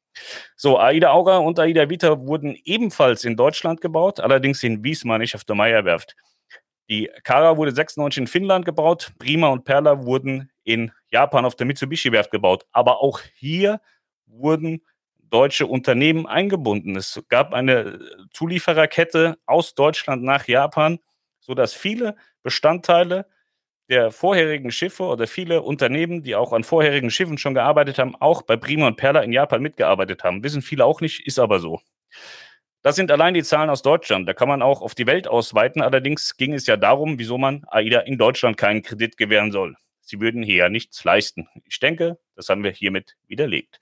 So, 0.57 0.79
AIDA 0.79 1.11
Auga 1.11 1.37
und 1.39 1.59
AIDA 1.59 1.91
Vita 1.91 2.19
wurden 2.21 2.57
ebenfalls 2.65 3.25
in 3.25 3.37
Deutschland 3.37 3.83
gebaut, 3.83 4.21
allerdings 4.21 4.63
in 4.63 4.83
Wiesmann, 4.83 5.21
nicht 5.21 5.35
auf 5.35 5.45
der 5.45 5.55
Meyerwerft. 5.55 6.17
Die 6.89 7.11
Kara 7.25 7.57
wurde 7.57 7.73
96 7.73 8.23
in 8.23 8.27
Finnland 8.27 8.65
gebaut, 8.65 9.13
Prima 9.19 9.49
und 9.49 9.65
Perla 9.65 10.05
wurden 10.05 10.51
in 10.65 10.93
Japan 11.11 11.45
auf 11.45 11.57
der 11.57 11.67
Mitsubishi-Werft 11.67 12.31
gebaut. 12.31 12.65
Aber 12.73 13.03
auch 13.03 13.21
hier 13.35 13.81
wurden 14.27 14.83
deutsche 15.35 15.67
Unternehmen 15.67 16.27
eingebunden. 16.27 16.95
Es 16.95 17.21
gab 17.29 17.55
eine 17.55 17.99
Zuliefererkette 18.33 19.37
aus 19.47 19.75
Deutschland 19.75 20.23
nach 20.23 20.47
Japan, 20.47 21.01
sodass 21.41 21.75
viele 21.75 22.15
Bestandteile 22.45 23.27
der 23.91 24.13
vorherigen 24.13 24.71
Schiffe 24.71 25.03
oder 25.03 25.27
viele 25.27 25.63
Unternehmen, 25.63 26.23
die 26.23 26.37
auch 26.37 26.53
an 26.53 26.63
vorherigen 26.63 27.11
Schiffen 27.11 27.37
schon 27.37 27.55
gearbeitet 27.55 27.99
haben, 27.99 28.15
auch 28.15 28.43
bei 28.43 28.57
Prima 28.57 28.87
und 28.87 28.97
Perla 28.97 29.23
in 29.23 29.33
Japan 29.33 29.61
mitgearbeitet 29.61 30.23
haben. 30.23 30.45
Wissen 30.45 30.63
viele 30.63 30.85
auch 30.85 31.01
nicht, 31.01 31.27
ist 31.27 31.41
aber 31.41 31.59
so. 31.59 31.81
Das 32.83 32.95
sind 32.95 33.11
allein 33.11 33.35
die 33.35 33.43
Zahlen 33.43 33.71
aus 33.71 33.83
Deutschland. 33.83 34.29
Da 34.29 34.35
kann 34.35 34.47
man 34.47 34.63
auch 34.63 34.83
auf 34.83 34.95
die 34.95 35.09
Welt 35.09 35.27
ausweiten. 35.27 35.83
Allerdings 35.83 36.37
ging 36.37 36.55
es 36.55 36.67
ja 36.67 36.77
darum, 36.77 37.19
wieso 37.19 37.39
man 37.39 37.65
AIDA 37.67 38.01
in 38.01 38.19
Deutschland 38.19 38.57
keinen 38.57 38.83
Kredit 38.83 39.17
gewähren 39.17 39.51
soll. 39.51 39.75
Sie 40.01 40.21
würden 40.21 40.45
hier 40.45 40.57
ja 40.57 40.69
nichts 40.69 41.03
leisten. 41.03 41.49
Ich 41.65 41.81
denke, 41.81 42.19
das 42.37 42.49
haben 42.49 42.63
wir 42.63 42.71
hiermit 42.71 43.17
widerlegt. 43.27 43.81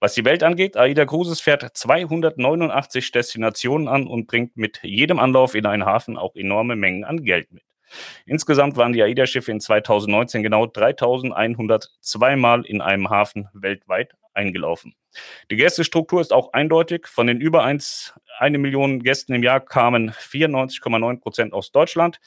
Was 0.00 0.14
die 0.14 0.24
Welt 0.24 0.42
angeht, 0.42 0.76
AIDA 0.76 1.04
Cruises 1.04 1.40
fährt 1.40 1.76
289 1.76 3.10
Destinationen 3.12 3.88
an 3.88 4.06
und 4.06 4.26
bringt 4.26 4.56
mit 4.56 4.80
jedem 4.82 5.18
Anlauf 5.18 5.54
in 5.54 5.66
einen 5.66 5.84
Hafen 5.84 6.16
auch 6.16 6.34
enorme 6.34 6.76
Mengen 6.76 7.04
an 7.04 7.24
Geld 7.24 7.52
mit. 7.52 7.62
Insgesamt 8.26 8.76
waren 8.76 8.92
die 8.92 9.02
AIDA-Schiffe 9.02 9.50
in 9.50 9.60
2019 9.60 10.42
genau 10.42 10.66
3102 10.66 12.36
Mal 12.36 12.64
in 12.64 12.80
einem 12.80 13.10
Hafen 13.10 13.48
weltweit 13.54 14.14
eingelaufen. 14.34 14.94
Die 15.50 15.56
Gästestruktur 15.56 16.20
ist 16.20 16.32
auch 16.32 16.52
eindeutig. 16.52 17.06
Von 17.06 17.26
den 17.26 17.40
über 17.40 17.64
1, 17.64 18.14
1 18.38 18.58
Million 18.58 19.02
Gästen 19.02 19.34
im 19.34 19.42
Jahr 19.42 19.60
kamen 19.60 20.10
94,9 20.10 21.20
Prozent 21.20 21.52
aus 21.52 21.72
Deutschland, 21.72 22.20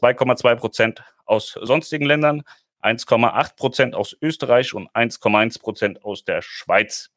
2,2 0.00 0.54
Prozent 0.56 1.02
aus 1.26 1.58
sonstigen 1.60 2.06
Ländern, 2.06 2.42
1,8 2.88 3.56
Prozent 3.56 3.94
aus 3.94 4.16
Österreich 4.20 4.74
und 4.74 4.88
1,1 4.90 5.60
Prozent 5.60 6.04
aus 6.04 6.24
der 6.24 6.42
Schweiz. 6.42 7.10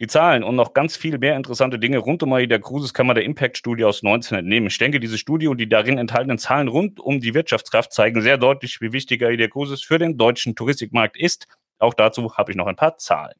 Die 0.00 0.08
Zahlen 0.08 0.42
und 0.42 0.56
noch 0.56 0.72
ganz 0.72 0.96
viel 0.96 1.18
mehr 1.18 1.36
interessante 1.36 1.78
Dinge 1.78 1.98
rund 1.98 2.22
um 2.24 2.30
der 2.30 2.60
Cruises 2.60 2.92
kann 2.92 3.06
man 3.06 3.14
der 3.14 3.24
Impact-Studie 3.24 3.84
aus 3.84 4.02
19 4.02 4.38
entnehmen. 4.38 4.66
Ich 4.66 4.78
denke, 4.78 4.98
diese 4.98 5.16
Studie 5.16 5.46
und 5.46 5.58
die 5.58 5.68
darin 5.68 5.96
enthaltenen 5.96 6.38
Zahlen 6.38 6.66
rund 6.66 6.98
um 6.98 7.20
die 7.20 7.34
Wirtschaftskraft 7.34 7.92
zeigen 7.92 8.20
sehr 8.20 8.36
deutlich, 8.36 8.80
wie 8.80 8.92
wichtig 8.92 9.22
AIDA 9.22 9.46
Cruises 9.46 9.84
für 9.84 9.98
den 9.98 10.16
deutschen 10.16 10.56
Touristikmarkt 10.56 11.16
ist. 11.16 11.46
Auch 11.78 11.94
dazu 11.94 12.36
habe 12.36 12.50
ich 12.50 12.56
noch 12.56 12.66
ein 12.66 12.74
paar 12.76 12.96
Zahlen. 12.96 13.34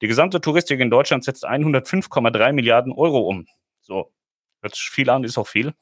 Die 0.00 0.08
gesamte 0.08 0.40
Touristik 0.40 0.80
in 0.80 0.90
Deutschland 0.90 1.24
setzt 1.24 1.46
105,3 1.46 2.52
Milliarden 2.52 2.92
Euro 2.92 3.20
um. 3.20 3.46
So, 3.82 4.10
hört 4.66 4.74
sich 4.74 4.90
viel 4.90 5.08
an, 5.10 5.24
ist 5.24 5.38
auch 5.38 5.46
viel. 5.46 5.72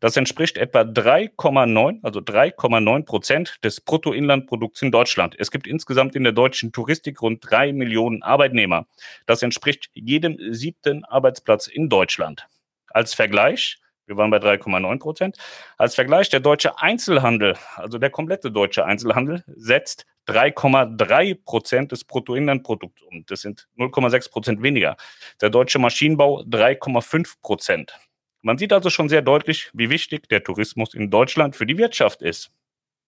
Das 0.00 0.16
entspricht 0.16 0.58
etwa 0.58 0.80
3,9, 0.80 2.00
also 2.02 2.20
3,9 2.20 3.04
Prozent 3.04 3.56
des 3.64 3.80
Bruttoinlandprodukts 3.80 4.82
in 4.82 4.90
Deutschland. 4.90 5.34
Es 5.38 5.50
gibt 5.50 5.66
insgesamt 5.66 6.14
in 6.14 6.24
der 6.24 6.32
deutschen 6.32 6.72
Touristik 6.72 7.22
rund 7.22 7.48
drei 7.48 7.72
Millionen 7.72 8.22
Arbeitnehmer. 8.22 8.86
Das 9.26 9.42
entspricht 9.42 9.88
jedem 9.94 10.36
siebten 10.52 11.04
Arbeitsplatz 11.04 11.68
in 11.68 11.88
Deutschland. 11.88 12.46
Als 12.88 13.14
Vergleich, 13.14 13.78
wir 14.06 14.16
waren 14.16 14.30
bei 14.30 14.38
3,9 14.38 14.98
Prozent, 14.98 15.38
als 15.78 15.94
Vergleich 15.94 16.28
der 16.28 16.40
deutsche 16.40 16.78
Einzelhandel, 16.78 17.56
also 17.76 17.98
der 17.98 18.10
komplette 18.10 18.50
deutsche 18.50 18.84
Einzelhandel, 18.84 19.42
setzt 19.48 20.06
3,3 20.28 21.38
Prozent 21.44 21.92
des 21.92 22.04
Bruttoinlandprodukts 22.04 23.02
um. 23.02 23.24
Das 23.26 23.40
sind 23.40 23.68
0,6 23.78 24.30
Prozent 24.30 24.62
weniger. 24.62 24.96
Der 25.40 25.50
deutsche 25.50 25.78
Maschinenbau 25.78 26.42
3,5 26.42 27.34
Prozent. 27.40 27.98
Man 28.42 28.58
sieht 28.58 28.72
also 28.72 28.90
schon 28.90 29.08
sehr 29.08 29.22
deutlich, 29.22 29.70
wie 29.72 29.90
wichtig 29.90 30.28
der 30.28 30.44
Tourismus 30.44 30.94
in 30.94 31.10
Deutschland 31.10 31.56
für 31.56 31.66
die 31.66 31.78
Wirtschaft 31.78 32.22
ist. 32.22 32.50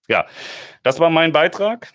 Ja, 0.08 0.26
das 0.82 1.00
war 1.00 1.11
mein 1.11 1.32
Beitrag. 1.32 1.92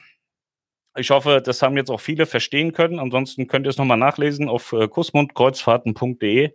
Ich 0.96 1.10
hoffe, 1.10 1.42
das 1.44 1.62
haben 1.62 1.75
jetzt 1.75 1.90
auch 1.90 2.00
viele 2.00 2.25
verstehen 2.28 2.72
können. 2.72 3.00
Ansonsten 3.00 3.48
könnt 3.48 3.66
ihr 3.66 3.72
es 3.72 3.78
nochmal 3.78 3.98
nachlesen 3.98 4.48
auf 4.48 4.74
äh, 4.74 4.88
kussmundkreuzfahrten.de. 4.88 6.54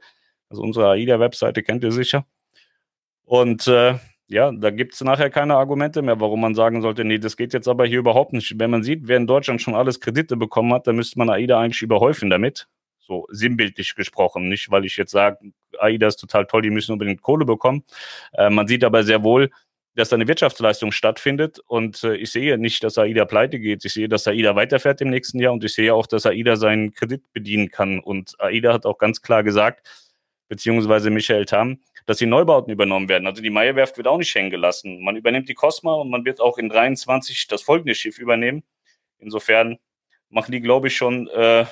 Also 0.48 0.62
unsere 0.62 0.90
AIDA-Webseite 0.90 1.62
kennt 1.62 1.82
ihr 1.82 1.92
sicher. 1.92 2.24
Und 3.24 3.66
äh, 3.66 3.98
ja, 4.28 4.52
da 4.52 4.70
gibt 4.70 4.94
es 4.94 5.00
nachher 5.02 5.30
keine 5.30 5.56
Argumente 5.56 6.02
mehr, 6.02 6.20
warum 6.20 6.40
man 6.40 6.54
sagen 6.54 6.82
sollte, 6.82 7.04
nee, 7.04 7.18
das 7.18 7.36
geht 7.36 7.52
jetzt 7.52 7.66
aber 7.66 7.86
hier 7.86 7.98
überhaupt 7.98 8.32
nicht. 8.32 8.58
Wenn 8.58 8.70
man 8.70 8.82
sieht, 8.82 9.08
wer 9.08 9.16
in 9.16 9.26
Deutschland 9.26 9.60
schon 9.60 9.74
alles 9.74 10.00
Kredite 10.00 10.36
bekommen 10.36 10.72
hat, 10.72 10.86
dann 10.86 10.96
müsste 10.96 11.18
man 11.18 11.30
AIDA 11.30 11.60
eigentlich 11.60 11.82
überhäufen 11.82 12.30
damit. 12.30 12.68
So 13.08 13.26
sinnbildlich 13.30 13.94
gesprochen. 13.94 14.48
Nicht, 14.48 14.70
weil 14.70 14.84
ich 14.84 14.96
jetzt 14.98 15.12
sage, 15.12 15.38
AIDA 15.78 16.08
ist 16.08 16.16
total 16.16 16.46
toll, 16.46 16.62
die 16.62 16.70
müssen 16.70 16.92
unbedingt 16.92 17.22
Kohle 17.22 17.46
bekommen. 17.46 17.82
Äh, 18.34 18.50
man 18.50 18.68
sieht 18.68 18.84
aber 18.84 19.02
sehr 19.02 19.24
wohl, 19.24 19.50
dass 19.94 20.10
da 20.10 20.16
eine 20.16 20.28
Wirtschaftsleistung 20.28 20.92
stattfindet. 20.92 21.58
Und 21.66 22.04
äh, 22.04 22.16
ich 22.16 22.30
sehe 22.30 22.58
nicht, 22.58 22.84
dass 22.84 22.98
AIDA 22.98 23.24
pleite 23.24 23.58
geht. 23.58 23.84
Ich 23.84 23.94
sehe, 23.94 24.08
dass 24.08 24.28
AIDA 24.28 24.54
weiterfährt 24.54 25.00
im 25.00 25.08
nächsten 25.08 25.40
Jahr 25.40 25.54
und 25.54 25.64
ich 25.64 25.74
sehe 25.74 25.94
auch, 25.94 26.06
dass 26.06 26.26
AIDA 26.26 26.56
seinen 26.56 26.92
Kredit 26.92 27.22
bedienen 27.32 27.70
kann. 27.70 27.98
Und 27.98 28.38
AIDA 28.38 28.74
hat 28.74 28.86
auch 28.86 28.98
ganz 28.98 29.22
klar 29.22 29.42
gesagt, 29.42 29.88
beziehungsweise 30.48 31.10
Michael 31.10 31.46
Tam, 31.46 31.80
dass 32.06 32.18
die 32.18 32.26
Neubauten 32.26 32.72
übernommen 32.72 33.08
werden. 33.08 33.26
Also 33.26 33.42
die 33.42 33.50
Meierwerft 33.50 33.96
wird 33.96 34.06
auch 34.06 34.18
nicht 34.18 34.34
hängen 34.34 34.50
gelassen. 34.50 35.02
Man 35.02 35.16
übernimmt 35.16 35.48
die 35.48 35.54
Cosma 35.54 35.94
und 35.94 36.10
man 36.10 36.24
wird 36.24 36.40
auch 36.40 36.58
in 36.58 36.68
23 36.68 37.46
das 37.48 37.62
folgende 37.62 37.94
Schiff 37.94 38.18
übernehmen. 38.18 38.62
Insofern 39.18 39.78
machen 40.30 40.52
die, 40.52 40.60
glaube 40.60 40.88
ich, 40.88 40.96
schon 40.96 41.28
äh, 41.28 41.64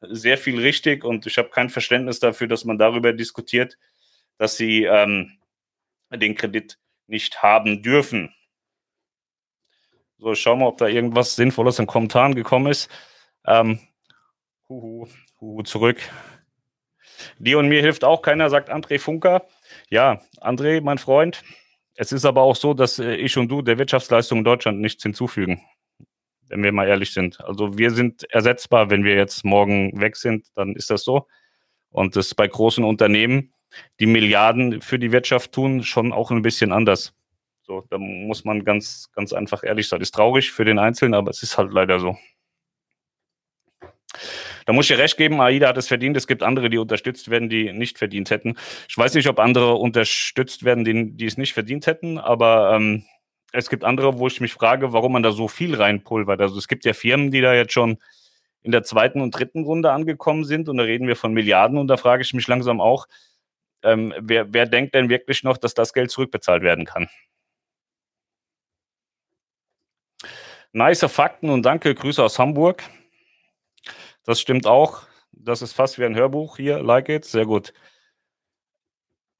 sehr 0.00 0.38
viel 0.38 0.58
richtig 0.58 1.04
und 1.04 1.26
ich 1.26 1.38
habe 1.38 1.50
kein 1.50 1.70
Verständnis 1.70 2.20
dafür, 2.20 2.48
dass 2.48 2.64
man 2.64 2.78
darüber 2.78 3.12
diskutiert, 3.12 3.78
dass 4.38 4.56
sie 4.56 4.84
ähm, 4.84 5.38
den 6.10 6.34
Kredit 6.34 6.78
nicht 7.06 7.42
haben 7.42 7.82
dürfen. 7.82 8.34
So, 10.18 10.34
schauen 10.34 10.60
wir, 10.60 10.66
ob 10.66 10.78
da 10.78 10.86
irgendwas 10.86 11.36
Sinnvolles 11.36 11.78
in 11.78 11.86
Kommentaren 11.86 12.34
gekommen 12.34 12.70
ist. 12.70 12.90
Ähm, 13.46 13.80
huhu, 14.68 15.08
huhu, 15.40 15.62
zurück. 15.62 15.98
Dir 17.38 17.58
und 17.58 17.68
mir 17.68 17.80
hilft 17.80 18.04
auch 18.04 18.22
keiner, 18.22 18.50
sagt 18.50 18.70
André 18.70 18.98
Funker. 18.98 19.46
Ja, 19.88 20.20
André, 20.38 20.80
mein 20.80 20.98
Freund, 20.98 21.42
es 21.94 22.12
ist 22.12 22.24
aber 22.24 22.42
auch 22.42 22.56
so, 22.56 22.74
dass 22.74 22.98
äh, 22.98 23.14
ich 23.14 23.36
und 23.36 23.48
du 23.48 23.62
der 23.62 23.78
Wirtschaftsleistung 23.78 24.38
in 24.38 24.44
Deutschland 24.44 24.80
nichts 24.80 25.02
hinzufügen 25.02 25.62
wenn 26.50 26.62
wir 26.62 26.72
mal 26.72 26.88
ehrlich 26.88 27.12
sind. 27.12 27.40
Also 27.40 27.78
wir 27.78 27.90
sind 27.92 28.24
ersetzbar, 28.30 28.90
wenn 28.90 29.04
wir 29.04 29.14
jetzt 29.14 29.44
morgen 29.44 30.00
weg 30.00 30.16
sind, 30.16 30.48
dann 30.54 30.74
ist 30.74 30.90
das 30.90 31.04
so. 31.04 31.26
Und 31.90 32.16
das 32.16 32.26
ist 32.26 32.34
bei 32.34 32.46
großen 32.46 32.84
Unternehmen, 32.84 33.52
die 34.00 34.06
Milliarden 34.06 34.80
für 34.80 34.98
die 34.98 35.12
Wirtschaft 35.12 35.52
tun, 35.52 35.82
schon 35.82 36.12
auch 36.12 36.30
ein 36.30 36.42
bisschen 36.42 36.72
anders. 36.72 37.14
So, 37.62 37.84
da 37.88 37.98
muss 37.98 38.44
man 38.44 38.64
ganz, 38.64 39.10
ganz 39.14 39.32
einfach 39.32 39.62
ehrlich 39.62 39.88
sein. 39.88 40.00
Ist 40.00 40.14
traurig 40.14 40.50
für 40.50 40.64
den 40.64 40.78
Einzelnen, 40.78 41.14
aber 41.14 41.30
es 41.30 41.42
ist 41.42 41.56
halt 41.56 41.72
leider 41.72 42.00
so. 42.00 42.16
Da 44.66 44.72
muss 44.72 44.90
ich 44.90 44.98
recht 44.98 45.16
geben, 45.16 45.40
AIDA 45.40 45.68
hat 45.68 45.78
es 45.78 45.88
verdient. 45.88 46.16
Es 46.16 46.26
gibt 46.26 46.42
andere, 46.42 46.68
die 46.68 46.78
unterstützt 46.78 47.30
werden, 47.30 47.48
die 47.48 47.72
nicht 47.72 47.98
verdient 47.98 48.30
hätten. 48.30 48.56
Ich 48.88 48.98
weiß 48.98 49.14
nicht, 49.14 49.28
ob 49.28 49.38
andere 49.38 49.74
unterstützt 49.76 50.64
werden, 50.64 50.84
die, 50.84 51.12
die 51.12 51.26
es 51.26 51.38
nicht 51.38 51.54
verdient 51.54 51.86
hätten, 51.86 52.18
aber 52.18 52.74
ähm, 52.74 53.04
es 53.52 53.68
gibt 53.68 53.84
andere, 53.84 54.18
wo 54.18 54.26
ich 54.26 54.40
mich 54.40 54.52
frage, 54.52 54.92
warum 54.92 55.12
man 55.12 55.22
da 55.22 55.32
so 55.32 55.48
viel 55.48 55.74
reinpulvert. 55.74 56.40
Also 56.40 56.58
es 56.58 56.68
gibt 56.68 56.84
ja 56.84 56.92
Firmen, 56.92 57.30
die 57.30 57.40
da 57.40 57.54
jetzt 57.54 57.72
schon 57.72 57.98
in 58.62 58.72
der 58.72 58.82
zweiten 58.82 59.20
und 59.20 59.32
dritten 59.32 59.64
Runde 59.64 59.92
angekommen 59.92 60.44
sind 60.44 60.68
und 60.68 60.76
da 60.76 60.84
reden 60.84 61.08
wir 61.08 61.16
von 61.16 61.32
Milliarden 61.32 61.78
und 61.78 61.88
da 61.88 61.96
frage 61.96 62.22
ich 62.22 62.34
mich 62.34 62.46
langsam 62.46 62.80
auch, 62.80 63.06
ähm, 63.82 64.14
wer, 64.18 64.52
wer 64.52 64.66
denkt 64.66 64.94
denn 64.94 65.08
wirklich 65.08 65.42
noch, 65.42 65.56
dass 65.56 65.74
das 65.74 65.92
Geld 65.92 66.10
zurückbezahlt 66.10 66.62
werden 66.62 66.84
kann? 66.84 67.08
Nice 70.72 71.04
Fakten 71.08 71.50
und 71.50 71.62
danke, 71.62 71.94
Grüße 71.94 72.22
aus 72.22 72.38
Hamburg. 72.38 72.84
Das 74.24 74.40
stimmt 74.40 74.66
auch. 74.66 75.02
Das 75.32 75.62
ist 75.62 75.72
fast 75.72 75.98
wie 75.98 76.04
ein 76.04 76.14
Hörbuch 76.14 76.58
hier. 76.58 76.82
Like 76.82 77.08
it, 77.08 77.24
sehr 77.24 77.46
gut. 77.46 77.72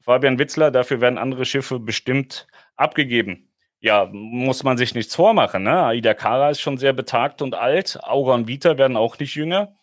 Fabian 0.01 0.39
Witzler, 0.39 0.71
dafür 0.71 1.01
werden 1.01 1.19
andere 1.19 1.45
Schiffe 1.45 1.79
bestimmt 1.79 2.47
abgegeben. 2.77 3.50
Ja, 3.83 4.09
muss 4.13 4.63
man 4.63 4.77
sich 4.77 4.95
nichts 4.95 5.15
vormachen. 5.15 5.63
Ne? 5.63 5.85
Aida 5.85 6.13
Kara 6.13 6.51
ist 6.51 6.61
schon 6.61 6.77
sehr 6.77 6.93
betagt 6.93 7.41
und 7.41 7.55
alt. 7.55 7.99
Aura 8.03 8.35
und 8.35 8.47
Vita 8.47 8.77
werden 8.77 8.97
auch 8.97 9.19
nicht 9.19 9.35
jünger. 9.35 9.75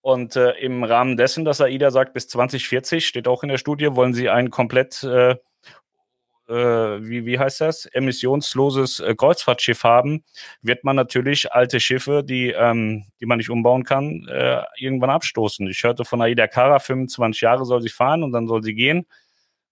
Und 0.00 0.36
äh, 0.36 0.52
im 0.60 0.84
Rahmen 0.84 1.16
dessen, 1.16 1.44
dass 1.44 1.60
AIDA 1.60 1.90
sagt, 1.90 2.12
bis 2.12 2.28
2040, 2.28 3.06
steht 3.06 3.26
auch 3.28 3.42
in 3.42 3.48
der 3.48 3.58
Studie, 3.58 3.94
wollen 3.96 4.14
sie 4.14 4.30
ein 4.30 4.50
komplett, 4.50 5.02
äh, 5.02 5.32
äh, 6.48 6.54
wie, 6.54 7.26
wie 7.26 7.38
heißt 7.38 7.60
das, 7.60 7.86
emissionsloses 7.86 9.00
äh, 9.00 9.14
Kreuzfahrtschiff 9.16 9.82
haben, 9.84 10.24
wird 10.62 10.84
man 10.84 10.94
natürlich 10.96 11.52
alte 11.52 11.80
Schiffe, 11.80 12.22
die, 12.24 12.50
ähm, 12.50 13.04
die 13.20 13.26
man 13.26 13.38
nicht 13.38 13.50
umbauen 13.50 13.82
kann, 13.82 14.28
äh, 14.28 14.62
irgendwann 14.76 15.10
abstoßen. 15.10 15.66
Ich 15.68 15.82
hörte 15.82 16.04
von 16.04 16.22
AIDA 16.22 16.46
Kara, 16.46 16.78
25 16.78 17.40
Jahre 17.40 17.64
soll 17.64 17.82
sie 17.82 17.88
fahren 17.88 18.22
und 18.22 18.32
dann 18.32 18.46
soll 18.46 18.62
sie 18.62 18.74
gehen. 18.74 19.06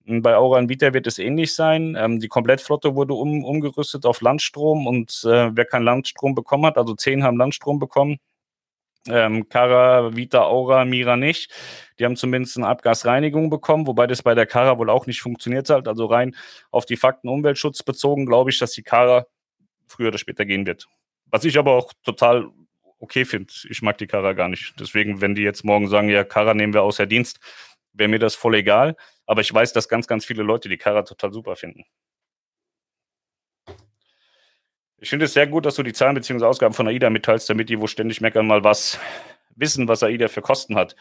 Bei 0.06 0.37
Aura 0.37 0.68
Vita 0.68 0.92
wird 0.92 1.06
es 1.06 1.18
ähnlich 1.18 1.54
sein. 1.54 1.96
Ähm, 1.99 2.20
die 2.20 2.28
Komplettflotte 2.28 2.94
wurde 2.94 3.14
um, 3.14 3.44
umgerüstet 3.44 4.04
auf 4.04 4.20
Landstrom 4.20 4.87
und 4.87 5.23
äh, 5.25 5.56
wer 5.56 5.64
keinen 5.64 5.84
Landstrom 5.84 6.34
bekommen 6.34 6.66
hat, 6.66 6.76
also 6.76 6.94
zehn 6.94 7.25
haben 7.25 7.38
Landstrom 7.38 7.78
bekommen, 7.78 8.18
ähm, 9.08 9.49
Cara, 9.49 10.16
Vita, 10.16 10.44
Aura, 10.44 10.84
Mira 10.84 11.16
nicht. 11.16 11.52
Die 11.99 12.04
haben 12.04 12.16
zumindest 12.16 12.56
eine 12.56 12.68
Abgasreinigung 12.68 13.50
bekommen, 13.50 13.87
wobei 13.87 14.06
das 14.06 14.23
bei 14.23 14.34
der 14.34 14.46
Cara 14.46 14.78
wohl 14.78 14.90
auch 14.90 15.06
nicht 15.06 15.20
funktioniert 15.20 15.68
hat. 15.70 15.88
Also 15.88 16.06
rein 16.06 16.34
auf 16.70 16.87
die 16.87 16.96
Fakten 16.96 17.28
Umweltschutz 17.28 17.82
bezogen, 17.82 18.26
glaube 18.26 18.50
ich, 18.50 18.58
dass 18.58 18.73
die 18.73 18.82
Cara 18.82 19.26
früher 19.87 20.08
oder 20.08 20.18
später 20.18 20.46
gehen 20.46 20.66
wird. 20.66 20.87
Was 21.26 21.44
ich 21.44 21.58
aber 21.58 21.73
auch 21.73 21.92
total 22.02 22.50
okay 22.99 23.25
finde. 23.26 23.52
Ich 23.68 23.82
mag 23.82 23.99
die 23.99 24.06
Cara 24.06 24.32
gar 24.32 24.49
nicht. 24.49 24.75
Deswegen, 24.80 25.20
wenn 25.20 25.34
die 25.34 25.42
jetzt 25.42 25.64
morgen 25.64 25.88
sagen, 25.88 26.08
ja, 26.08 26.25
Cara 26.25 26.54
nehmen 26.54 26.73
wir 26.73 26.82
außer 26.82 27.06
Dienst, 27.06 27.38
wäre 27.92 28.08
mir 28.08 28.18
das 28.18 28.34
voll 28.34 28.54
egal. 28.54 28.96
Aber 29.26 29.40
ich 29.40 29.52
weiß, 29.52 29.73
dass 29.73 29.88
ganz, 29.88 30.07
ganz 30.07 30.25
viele 30.25 30.43
Leute 30.43 30.69
die 30.69 30.76
Kara 30.76 31.02
total 31.02 31.33
super 31.33 31.57
finden. 31.57 31.85
Ich 34.99 35.11
finde 35.11 35.26
es 35.26 35.35
sehr 35.35 35.47
gut, 35.47 35.66
dass 35.66 35.75
du 35.75 35.83
die 35.83 35.93
Zahlen 35.93 36.14
bzw. 36.14 36.45
Ausgaben 36.45 36.75
von 36.75 36.88
AIDA 36.88 37.11
mitteilst, 37.11 37.50
damit 37.50 37.69
die, 37.69 37.81
wo 37.81 37.87
ständig 37.87 38.21
meckern, 38.21 38.47
mal 38.47 38.64
was 38.64 38.99
wissen, 39.54 39.87
was 39.88 40.02
AIDA 40.02 40.28
für 40.28 40.40
Kosten 40.40 40.76
hat. 40.76 40.97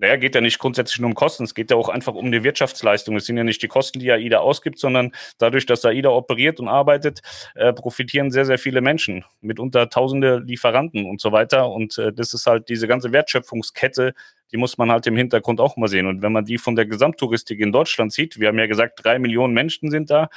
Naja, 0.00 0.14
geht 0.14 0.36
ja 0.36 0.40
nicht 0.40 0.60
grundsätzlich 0.60 1.00
nur 1.00 1.08
um 1.08 1.14
Kosten, 1.14 1.42
es 1.42 1.54
geht 1.54 1.72
ja 1.72 1.76
auch 1.76 1.88
einfach 1.88 2.14
um 2.14 2.26
eine 2.26 2.44
Wirtschaftsleistung. 2.44 3.16
Es 3.16 3.26
sind 3.26 3.36
ja 3.36 3.42
nicht 3.42 3.60
die 3.62 3.68
Kosten, 3.68 3.98
die 3.98 4.12
AIDA 4.12 4.38
ausgibt, 4.38 4.78
sondern 4.78 5.12
dadurch, 5.38 5.66
dass 5.66 5.84
AIDA 5.84 6.10
operiert 6.10 6.60
und 6.60 6.68
arbeitet, 6.68 7.20
äh, 7.56 7.72
profitieren 7.72 8.30
sehr, 8.30 8.44
sehr 8.44 8.58
viele 8.58 8.80
Menschen, 8.80 9.24
mitunter 9.40 9.90
tausende 9.90 10.38
Lieferanten 10.38 11.04
und 11.04 11.20
so 11.20 11.32
weiter. 11.32 11.68
Und 11.68 11.98
äh, 11.98 12.12
das 12.12 12.32
ist 12.32 12.46
halt 12.46 12.68
diese 12.68 12.86
ganze 12.86 13.12
Wertschöpfungskette, 13.12 14.14
die 14.52 14.56
muss 14.56 14.78
man 14.78 14.90
halt 14.92 15.06
im 15.08 15.16
Hintergrund 15.16 15.60
auch 15.60 15.76
mal 15.76 15.88
sehen. 15.88 16.06
Und 16.06 16.22
wenn 16.22 16.32
man 16.32 16.44
die 16.44 16.58
von 16.58 16.76
der 16.76 16.86
Gesamttouristik 16.86 17.58
in 17.58 17.72
Deutschland 17.72 18.12
sieht, 18.12 18.38
wir 18.38 18.48
haben 18.48 18.58
ja 18.58 18.66
gesagt, 18.66 19.04
drei 19.04 19.18
Millionen 19.18 19.52
Menschen 19.52 19.90
sind 19.90 20.10
da. 20.10 20.30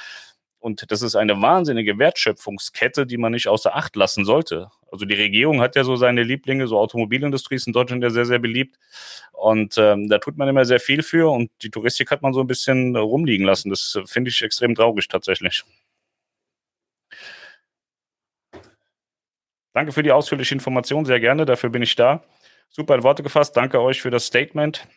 Und 0.62 0.91
das 0.91 1.01
ist 1.01 1.15
eine 1.15 1.41
wahnsinnige 1.41 1.98
Wertschöpfungskette, 1.98 3.08
die 3.08 3.18
man 3.18 3.32
nicht 3.32 3.48
außer 3.48 3.75
Acht 3.75 3.96
lassen 3.96 4.25
sollte. 4.25 4.70
Also 4.91 5.06
die 5.06 5.15
Regierung 5.15 5.60
hat 5.60 5.75
ja 5.75 5.84
so 5.84 5.96
seine 5.96 6.22
Lieblinge, 6.22 6.68
so 6.68 6.77
Automobilindustrie 6.77 7.56
ist 7.56 7.65
in 7.65 7.74
Deutschland 7.74 8.03
ja 8.03 8.12
sehr, 8.12 8.25
sehr 8.25 8.38
beliebt. 8.38 8.77
Und 9.34 9.75
ähm, 9.80 10.08
da 10.08 10.20
tut 10.20 10.38
man 10.38 10.48
immer 10.48 10.63
sehr 10.65 10.80
viel 10.80 11.01
für 11.01 11.32
und 11.32 11.50
die 11.63 11.72
Touristik 11.72 12.12
hat 12.12 12.22
man 12.22 12.34
so 12.34 12.41
ein 12.41 12.48
bisschen 12.48 12.96
rumliegen 12.96 13.44
lassen. 13.44 13.72
Das 13.72 14.00
finde 14.06 14.30
ich 14.30 14.44
extrem 14.44 14.75
traurig 14.75 15.08
tatsächlich. 15.08 15.63
Danke 19.74 19.94
für 19.94 20.03
die 20.03 20.12
ausführliche 20.12 20.53
Information, 20.53 21.06
sehr 21.06 21.20
gerne, 21.20 21.46
dafür 21.46 21.72
bin 21.72 21.82
ich 21.82 21.96
da. 21.96 22.24
Super 22.70 22.94
in 22.96 23.03
Worte 23.03 23.24
gefasst. 23.24 23.58
Danke 23.58 23.82
euch 23.82 24.01
für 24.01 24.12
das 24.12 24.25
Statement. 24.27 24.88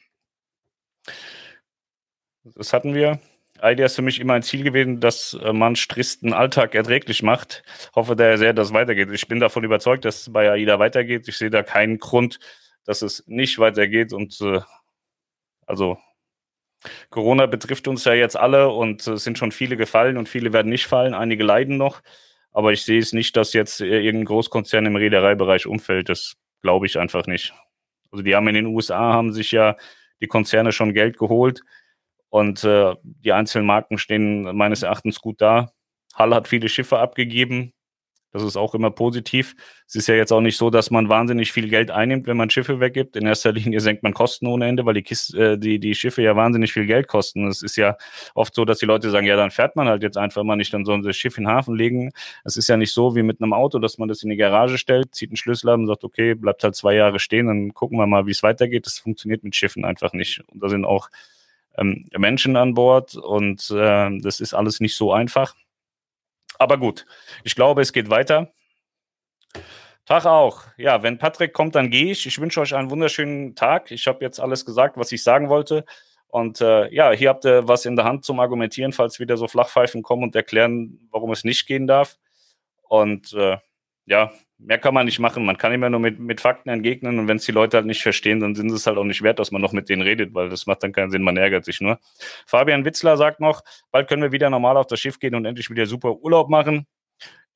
Das 2.44 2.72
hatten 2.74 2.94
wir. 2.94 3.18
Idea 3.62 3.86
ist 3.86 3.96
für 3.96 4.02
mich 4.02 4.20
immer 4.20 4.34
ein 4.34 4.42
Ziel 4.42 4.64
gewesen, 4.64 5.00
dass 5.00 5.34
äh, 5.34 5.52
man 5.52 5.76
stristen 5.76 6.32
Alltag 6.32 6.74
erträglich 6.74 7.22
macht. 7.22 7.62
Hoffe 7.94 8.16
daher 8.16 8.38
sehr, 8.38 8.52
dass 8.52 8.68
es 8.68 8.74
weitergeht. 8.74 9.10
Ich 9.12 9.28
bin 9.28 9.40
davon 9.40 9.64
überzeugt, 9.64 10.04
dass 10.04 10.22
es 10.22 10.32
bei 10.32 10.50
AIDA 10.50 10.78
weitergeht. 10.78 11.28
Ich 11.28 11.38
sehe 11.38 11.50
da 11.50 11.62
keinen 11.62 11.98
Grund, 11.98 12.40
dass 12.84 13.02
es 13.02 13.24
nicht 13.26 13.58
weitergeht. 13.58 14.12
Und 14.12 14.40
äh, 14.40 14.60
also 15.66 15.98
Corona 17.10 17.46
betrifft 17.46 17.88
uns 17.88 18.04
ja 18.04 18.12
jetzt 18.12 18.36
alle 18.36 18.68
und 18.68 19.06
es 19.06 19.24
sind 19.24 19.38
schon 19.38 19.52
viele 19.52 19.76
gefallen 19.76 20.16
und 20.16 20.28
viele 20.28 20.52
werden 20.52 20.70
nicht 20.70 20.86
fallen. 20.86 21.14
Einige 21.14 21.44
leiden 21.44 21.76
noch. 21.76 22.02
Aber 22.52 22.72
ich 22.72 22.82
sehe 22.82 23.00
es 23.00 23.12
nicht, 23.12 23.36
dass 23.36 23.52
jetzt 23.52 23.80
irgendein 23.80 24.26
Großkonzern 24.26 24.86
im 24.86 24.96
Reedereibereich 24.96 25.66
umfällt. 25.66 26.08
Das 26.08 26.34
glaube 26.60 26.86
ich 26.86 26.98
einfach 26.98 27.26
nicht. 27.26 27.54
Also 28.10 28.22
die 28.22 28.34
haben 28.34 28.48
in 28.48 28.54
den 28.54 28.66
USA 28.66 29.12
haben 29.12 29.32
sich 29.32 29.52
ja 29.52 29.76
die 30.20 30.28
Konzerne 30.28 30.72
schon 30.72 30.94
Geld 30.94 31.18
geholt 31.18 31.62
und 32.34 32.64
äh, 32.64 32.96
die 33.04 33.32
einzelnen 33.32 33.64
Marken 33.64 33.96
stehen 33.96 34.56
meines 34.56 34.82
Erachtens 34.82 35.20
gut 35.20 35.40
da. 35.40 35.70
Hall 36.16 36.34
hat 36.34 36.48
viele 36.48 36.68
Schiffe 36.68 36.98
abgegeben. 36.98 37.72
Das 38.32 38.42
ist 38.42 38.56
auch 38.56 38.74
immer 38.74 38.90
positiv. 38.90 39.54
Es 39.86 39.94
ist 39.94 40.08
ja 40.08 40.16
jetzt 40.16 40.32
auch 40.32 40.40
nicht 40.40 40.56
so, 40.56 40.68
dass 40.68 40.90
man 40.90 41.08
wahnsinnig 41.08 41.52
viel 41.52 41.68
Geld 41.68 41.92
einnimmt, 41.92 42.26
wenn 42.26 42.36
man 42.36 42.50
Schiffe 42.50 42.80
weggibt. 42.80 43.14
In 43.14 43.24
erster 43.24 43.52
Linie 43.52 43.78
senkt 43.78 44.02
man 44.02 44.14
Kosten 44.14 44.48
ohne 44.48 44.66
Ende, 44.66 44.84
weil 44.84 44.94
die, 44.94 45.04
Kiste, 45.04 45.52
äh, 45.52 45.58
die, 45.58 45.78
die 45.78 45.94
Schiffe 45.94 46.22
ja 46.22 46.34
wahnsinnig 46.34 46.72
viel 46.72 46.86
Geld 46.86 47.06
kosten. 47.06 47.46
Es 47.46 47.62
ist 47.62 47.76
ja 47.76 47.96
oft 48.34 48.52
so, 48.52 48.64
dass 48.64 48.80
die 48.80 48.86
Leute 48.86 49.10
sagen, 49.10 49.28
ja, 49.28 49.36
dann 49.36 49.52
fährt 49.52 49.76
man 49.76 49.86
halt 49.86 50.02
jetzt 50.02 50.18
einfach 50.18 50.42
mal 50.42 50.56
nicht, 50.56 50.74
dann 50.74 50.84
sollen 50.84 51.04
sie 51.04 51.10
das 51.10 51.16
Schiff 51.16 51.38
in 51.38 51.44
den 51.44 51.52
Hafen 51.52 51.76
legen. 51.76 52.10
Es 52.42 52.56
ist 52.56 52.66
ja 52.68 52.76
nicht 52.76 52.92
so 52.92 53.14
wie 53.14 53.22
mit 53.22 53.40
einem 53.40 53.52
Auto, 53.52 53.78
dass 53.78 53.98
man 53.98 54.08
das 54.08 54.24
in 54.24 54.30
die 54.30 54.36
Garage 54.36 54.76
stellt, 54.76 55.14
zieht 55.14 55.30
einen 55.30 55.36
Schlüssel 55.36 55.68
ab 55.68 55.78
und 55.78 55.86
sagt, 55.86 56.02
okay, 56.02 56.34
bleibt 56.34 56.64
halt 56.64 56.74
zwei 56.74 56.96
Jahre 56.96 57.20
stehen, 57.20 57.46
dann 57.46 57.74
gucken 57.74 57.96
wir 57.96 58.08
mal, 58.08 58.26
wie 58.26 58.32
es 58.32 58.42
weitergeht. 58.42 58.86
Das 58.86 58.98
funktioniert 58.98 59.44
mit 59.44 59.54
Schiffen 59.54 59.84
einfach 59.84 60.12
nicht. 60.12 60.42
Und 60.52 60.60
da 60.60 60.68
sind 60.68 60.84
auch 60.84 61.10
ähm, 61.76 62.08
Menschen 62.16 62.56
an 62.56 62.74
Bord 62.74 63.14
und 63.16 63.70
äh, 63.70 64.18
das 64.20 64.40
ist 64.40 64.54
alles 64.54 64.80
nicht 64.80 64.96
so 64.96 65.12
einfach. 65.12 65.54
Aber 66.58 66.78
gut, 66.78 67.06
ich 67.42 67.54
glaube, 67.54 67.82
es 67.82 67.92
geht 67.92 68.10
weiter. 68.10 68.52
Tag 70.06 70.26
auch. 70.26 70.64
Ja, 70.76 71.02
wenn 71.02 71.18
Patrick 71.18 71.54
kommt, 71.54 71.74
dann 71.74 71.90
gehe 71.90 72.12
ich. 72.12 72.26
Ich 72.26 72.38
wünsche 72.38 72.60
euch 72.60 72.74
einen 72.74 72.90
wunderschönen 72.90 73.54
Tag. 73.54 73.90
Ich 73.90 74.06
habe 74.06 74.22
jetzt 74.22 74.38
alles 74.38 74.66
gesagt, 74.66 74.98
was 74.98 75.10
ich 75.12 75.22
sagen 75.22 75.48
wollte. 75.48 75.84
Und 76.28 76.60
äh, 76.60 76.92
ja, 76.92 77.12
hier 77.12 77.30
habt 77.30 77.44
ihr 77.46 77.68
was 77.68 77.86
in 77.86 77.96
der 77.96 78.04
Hand 78.04 78.24
zum 78.24 78.40
Argumentieren, 78.40 78.92
falls 78.92 79.18
wieder 79.18 79.36
so 79.36 79.48
Flachpfeifen 79.48 80.02
kommen 80.02 80.24
und 80.24 80.34
erklären, 80.34 81.08
warum 81.10 81.30
es 81.30 81.44
nicht 81.44 81.66
gehen 81.66 81.86
darf. 81.86 82.18
Und 82.82 83.32
äh, 83.32 83.56
ja, 84.04 84.30
mehr 84.58 84.78
kann 84.78 84.94
man 84.94 85.06
nicht 85.06 85.18
machen. 85.18 85.44
Man 85.44 85.58
kann 85.58 85.72
immer 85.72 85.90
nur 85.90 86.00
mit, 86.00 86.18
mit 86.18 86.40
Fakten 86.40 86.68
entgegnen 86.68 87.18
und 87.18 87.28
wenn 87.28 87.36
es 87.36 87.44
die 87.44 87.52
Leute 87.52 87.76
halt 87.76 87.86
nicht 87.86 88.02
verstehen, 88.02 88.40
dann 88.40 88.54
sind 88.54 88.70
es 88.70 88.86
halt 88.86 88.96
auch 88.98 89.04
nicht 89.04 89.22
wert, 89.22 89.38
dass 89.38 89.50
man 89.50 89.60
noch 89.60 89.72
mit 89.72 89.88
denen 89.88 90.02
redet, 90.02 90.34
weil 90.34 90.48
das 90.48 90.66
macht 90.66 90.82
dann 90.82 90.92
keinen 90.92 91.10
Sinn, 91.10 91.22
man 91.22 91.36
ärgert 91.36 91.64
sich 91.64 91.80
nur. 91.80 91.98
Fabian 92.46 92.84
Witzler 92.84 93.16
sagt 93.16 93.40
noch, 93.40 93.62
bald 93.90 94.08
können 94.08 94.22
wir 94.22 94.32
wieder 94.32 94.50
normal 94.50 94.76
auf 94.76 94.86
das 94.86 95.00
Schiff 95.00 95.18
gehen 95.18 95.34
und 95.34 95.44
endlich 95.44 95.70
wieder 95.70 95.86
super 95.86 96.16
Urlaub 96.16 96.48
machen. 96.48 96.86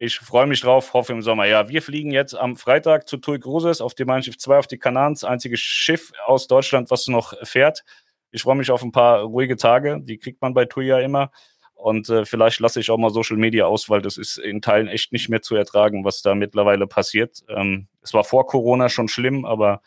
Ich 0.00 0.18
freue 0.18 0.46
mich 0.46 0.60
drauf, 0.60 0.92
hoffe 0.94 1.12
im 1.12 1.22
Sommer. 1.22 1.46
Ja, 1.46 1.68
wir 1.68 1.82
fliegen 1.82 2.12
jetzt 2.12 2.34
am 2.34 2.56
Freitag 2.56 3.08
zu 3.08 3.16
TUI 3.16 3.40
Cruises 3.40 3.80
auf 3.80 3.94
die 3.94 4.04
Mein 4.04 4.22
Schiff 4.22 4.38
2 4.38 4.58
auf 4.58 4.66
die 4.68 4.78
Kanaren, 4.78 5.16
einziges 5.24 5.58
Schiff 5.58 6.12
aus 6.24 6.46
Deutschland, 6.46 6.90
was 6.92 7.08
noch 7.08 7.34
fährt. 7.42 7.82
Ich 8.30 8.42
freue 8.42 8.54
mich 8.54 8.70
auf 8.70 8.82
ein 8.82 8.92
paar 8.92 9.22
ruhige 9.22 9.56
Tage, 9.56 10.00
die 10.00 10.18
kriegt 10.18 10.40
man 10.40 10.54
bei 10.54 10.66
TUI 10.66 10.86
ja 10.86 11.00
immer. 11.00 11.32
Und 11.78 12.08
äh, 12.08 12.24
vielleicht 12.24 12.58
lasse 12.58 12.80
ich 12.80 12.90
auch 12.90 12.98
mal 12.98 13.10
Social 13.10 13.36
Media 13.36 13.66
aus, 13.66 13.88
weil 13.88 14.02
das 14.02 14.16
ist 14.16 14.36
in 14.36 14.60
Teilen 14.60 14.88
echt 14.88 15.12
nicht 15.12 15.28
mehr 15.28 15.42
zu 15.42 15.54
ertragen, 15.54 16.04
was 16.04 16.22
da 16.22 16.34
mittlerweile 16.34 16.88
passiert. 16.88 17.44
Ähm, 17.48 17.86
es 18.02 18.12
war 18.12 18.24
vor 18.24 18.48
Corona 18.48 18.88
schon 18.88 19.06
schlimm, 19.06 19.44
aber 19.44 19.80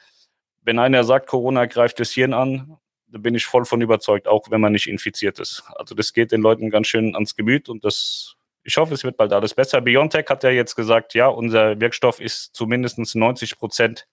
wenn 0.62 0.80
einer 0.80 1.04
sagt, 1.04 1.28
Corona 1.28 1.66
greift 1.66 2.00
das 2.00 2.12
Hirn 2.12 2.34
an, 2.34 2.78
da 3.08 3.20
bin 3.20 3.36
ich 3.36 3.46
voll 3.46 3.66
von 3.66 3.82
überzeugt, 3.82 4.30
auch 4.30 4.50
wenn 4.50 4.62
man 4.62 4.72
nicht 4.72 4.88
infiziert 4.88 5.38
ist. 5.40 5.64
Also 5.76 5.94
das 5.94 6.14
geht 6.14 6.32
den 6.32 6.42
Leuten 6.42 6.70
ganz 6.70 6.88
schön 6.88 7.14
ans 7.14 7.36
Gemüt 7.36 7.68
und 7.68 7.84
das, 7.84 8.36
ich 8.64 8.78
hoffe, 8.78 8.94
es 8.94 9.04
wird 9.04 9.18
bald 9.18 9.34
alles 9.34 9.54
besser. 9.54 9.82
BioNTech 9.82 10.28
hat 10.30 10.44
ja 10.46 10.50
jetzt 10.50 10.76
gesagt, 10.76 11.14
ja, 11.14 11.28
unser 11.28 11.82
Wirkstoff 11.82 12.22
ist 12.22 12.56
zumindest 12.56 13.00
90 13.00 13.58
Prozent 13.58 14.08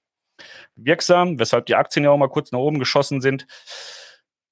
wirksam, 0.75 1.39
weshalb 1.39 1.67
die 1.67 1.77
Aktien 1.77 2.05
ja 2.05 2.11
auch 2.11 2.19
mal 2.19 2.29
kurz 2.29 2.51
nach 2.51 2.59
oben 2.59 2.81
geschossen 2.81 3.21
sind. 3.21 3.47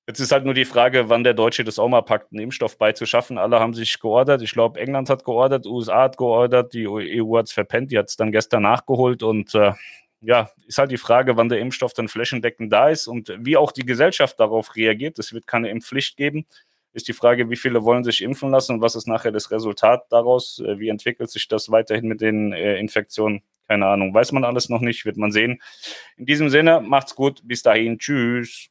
Jetzt 0.07 0.21
ist 0.21 0.31
halt 0.31 0.45
nur 0.45 0.55
die 0.55 0.65
Frage, 0.65 1.09
wann 1.09 1.25
der 1.25 1.35
Deutsche 1.35 1.65
das 1.65 1.81
auch 1.81 1.89
mal 1.89 2.03
packt, 2.03 2.33
einen 2.33 2.41
Impfstoff 2.41 2.79
beizuschaffen. 2.79 3.39
Alle 3.39 3.59
haben 3.59 3.75
sich 3.75 3.99
geordert. 3.99 4.41
Ich 4.41 4.53
glaube, 4.53 4.79
England 4.79 5.11
hat 5.11 5.25
geordert, 5.25 5.67
USA 5.67 6.05
hat 6.05 6.17
geordert, 6.17 6.75
die 6.75 6.87
EU 6.87 7.37
hat 7.37 7.47
es 7.47 7.53
verpennt, 7.53 7.91
die 7.91 7.99
hat 7.99 8.09
es 8.09 8.17
dann 8.17 8.31
gestern 8.31 8.63
nachgeholt. 8.63 9.25
Und 9.25 9.53
äh, 9.57 9.73
ja, 10.21 10.49
ist 10.67 10.79
halt 10.79 10.93
die 10.93 10.97
Frage, 10.97 11.37
wann 11.37 11.49
der 11.49 11.59
Impfstoff 11.59 11.93
dann 11.93 12.07
flächendeckend 12.07 12.73
da 12.73 12.89
ist 12.89 13.09
und 13.09 13.35
wie 13.41 13.57
auch 13.57 13.73
die 13.73 13.85
Gesellschaft 13.85 14.39
darauf 14.39 14.77
reagiert. 14.77 15.19
Es 15.19 15.33
wird 15.33 15.49
keine 15.49 15.71
Impfpflicht 15.71 16.17
geben. 16.17 16.47
Ist 16.93 17.09
die 17.09 17.13
Frage, 17.13 17.51
wie 17.51 17.57
viele 17.57 17.83
wollen 17.83 18.05
sich 18.05 18.23
impfen 18.23 18.51
lassen 18.51 18.77
und 18.77 18.83
was 18.83 18.95
ist 18.95 19.09
nachher 19.09 19.33
das 19.33 19.51
Resultat 19.51 20.05
daraus? 20.11 20.61
Äh, 20.61 20.79
wie 20.79 20.89
entwickelt 20.89 21.31
sich 21.31 21.49
das 21.49 21.71
weiterhin 21.73 22.07
mit 22.07 22.21
den 22.21 22.53
äh, 22.53 22.79
Infektionen? 22.79 23.43
Keine 23.67 23.87
Ahnung. 23.87 24.15
Weiß 24.15 24.31
man 24.31 24.45
alles 24.45 24.69
noch 24.69 24.81
nicht, 24.81 25.05
wird 25.05 25.17
man 25.17 25.33
sehen. 25.33 25.61
In 26.17 26.27
diesem 26.27 26.49
Sinne, 26.49 26.81
macht's 26.81 27.17
gut. 27.17 27.41
Bis 27.43 27.63
dahin. 27.63 27.99
Tschüss. 27.99 28.71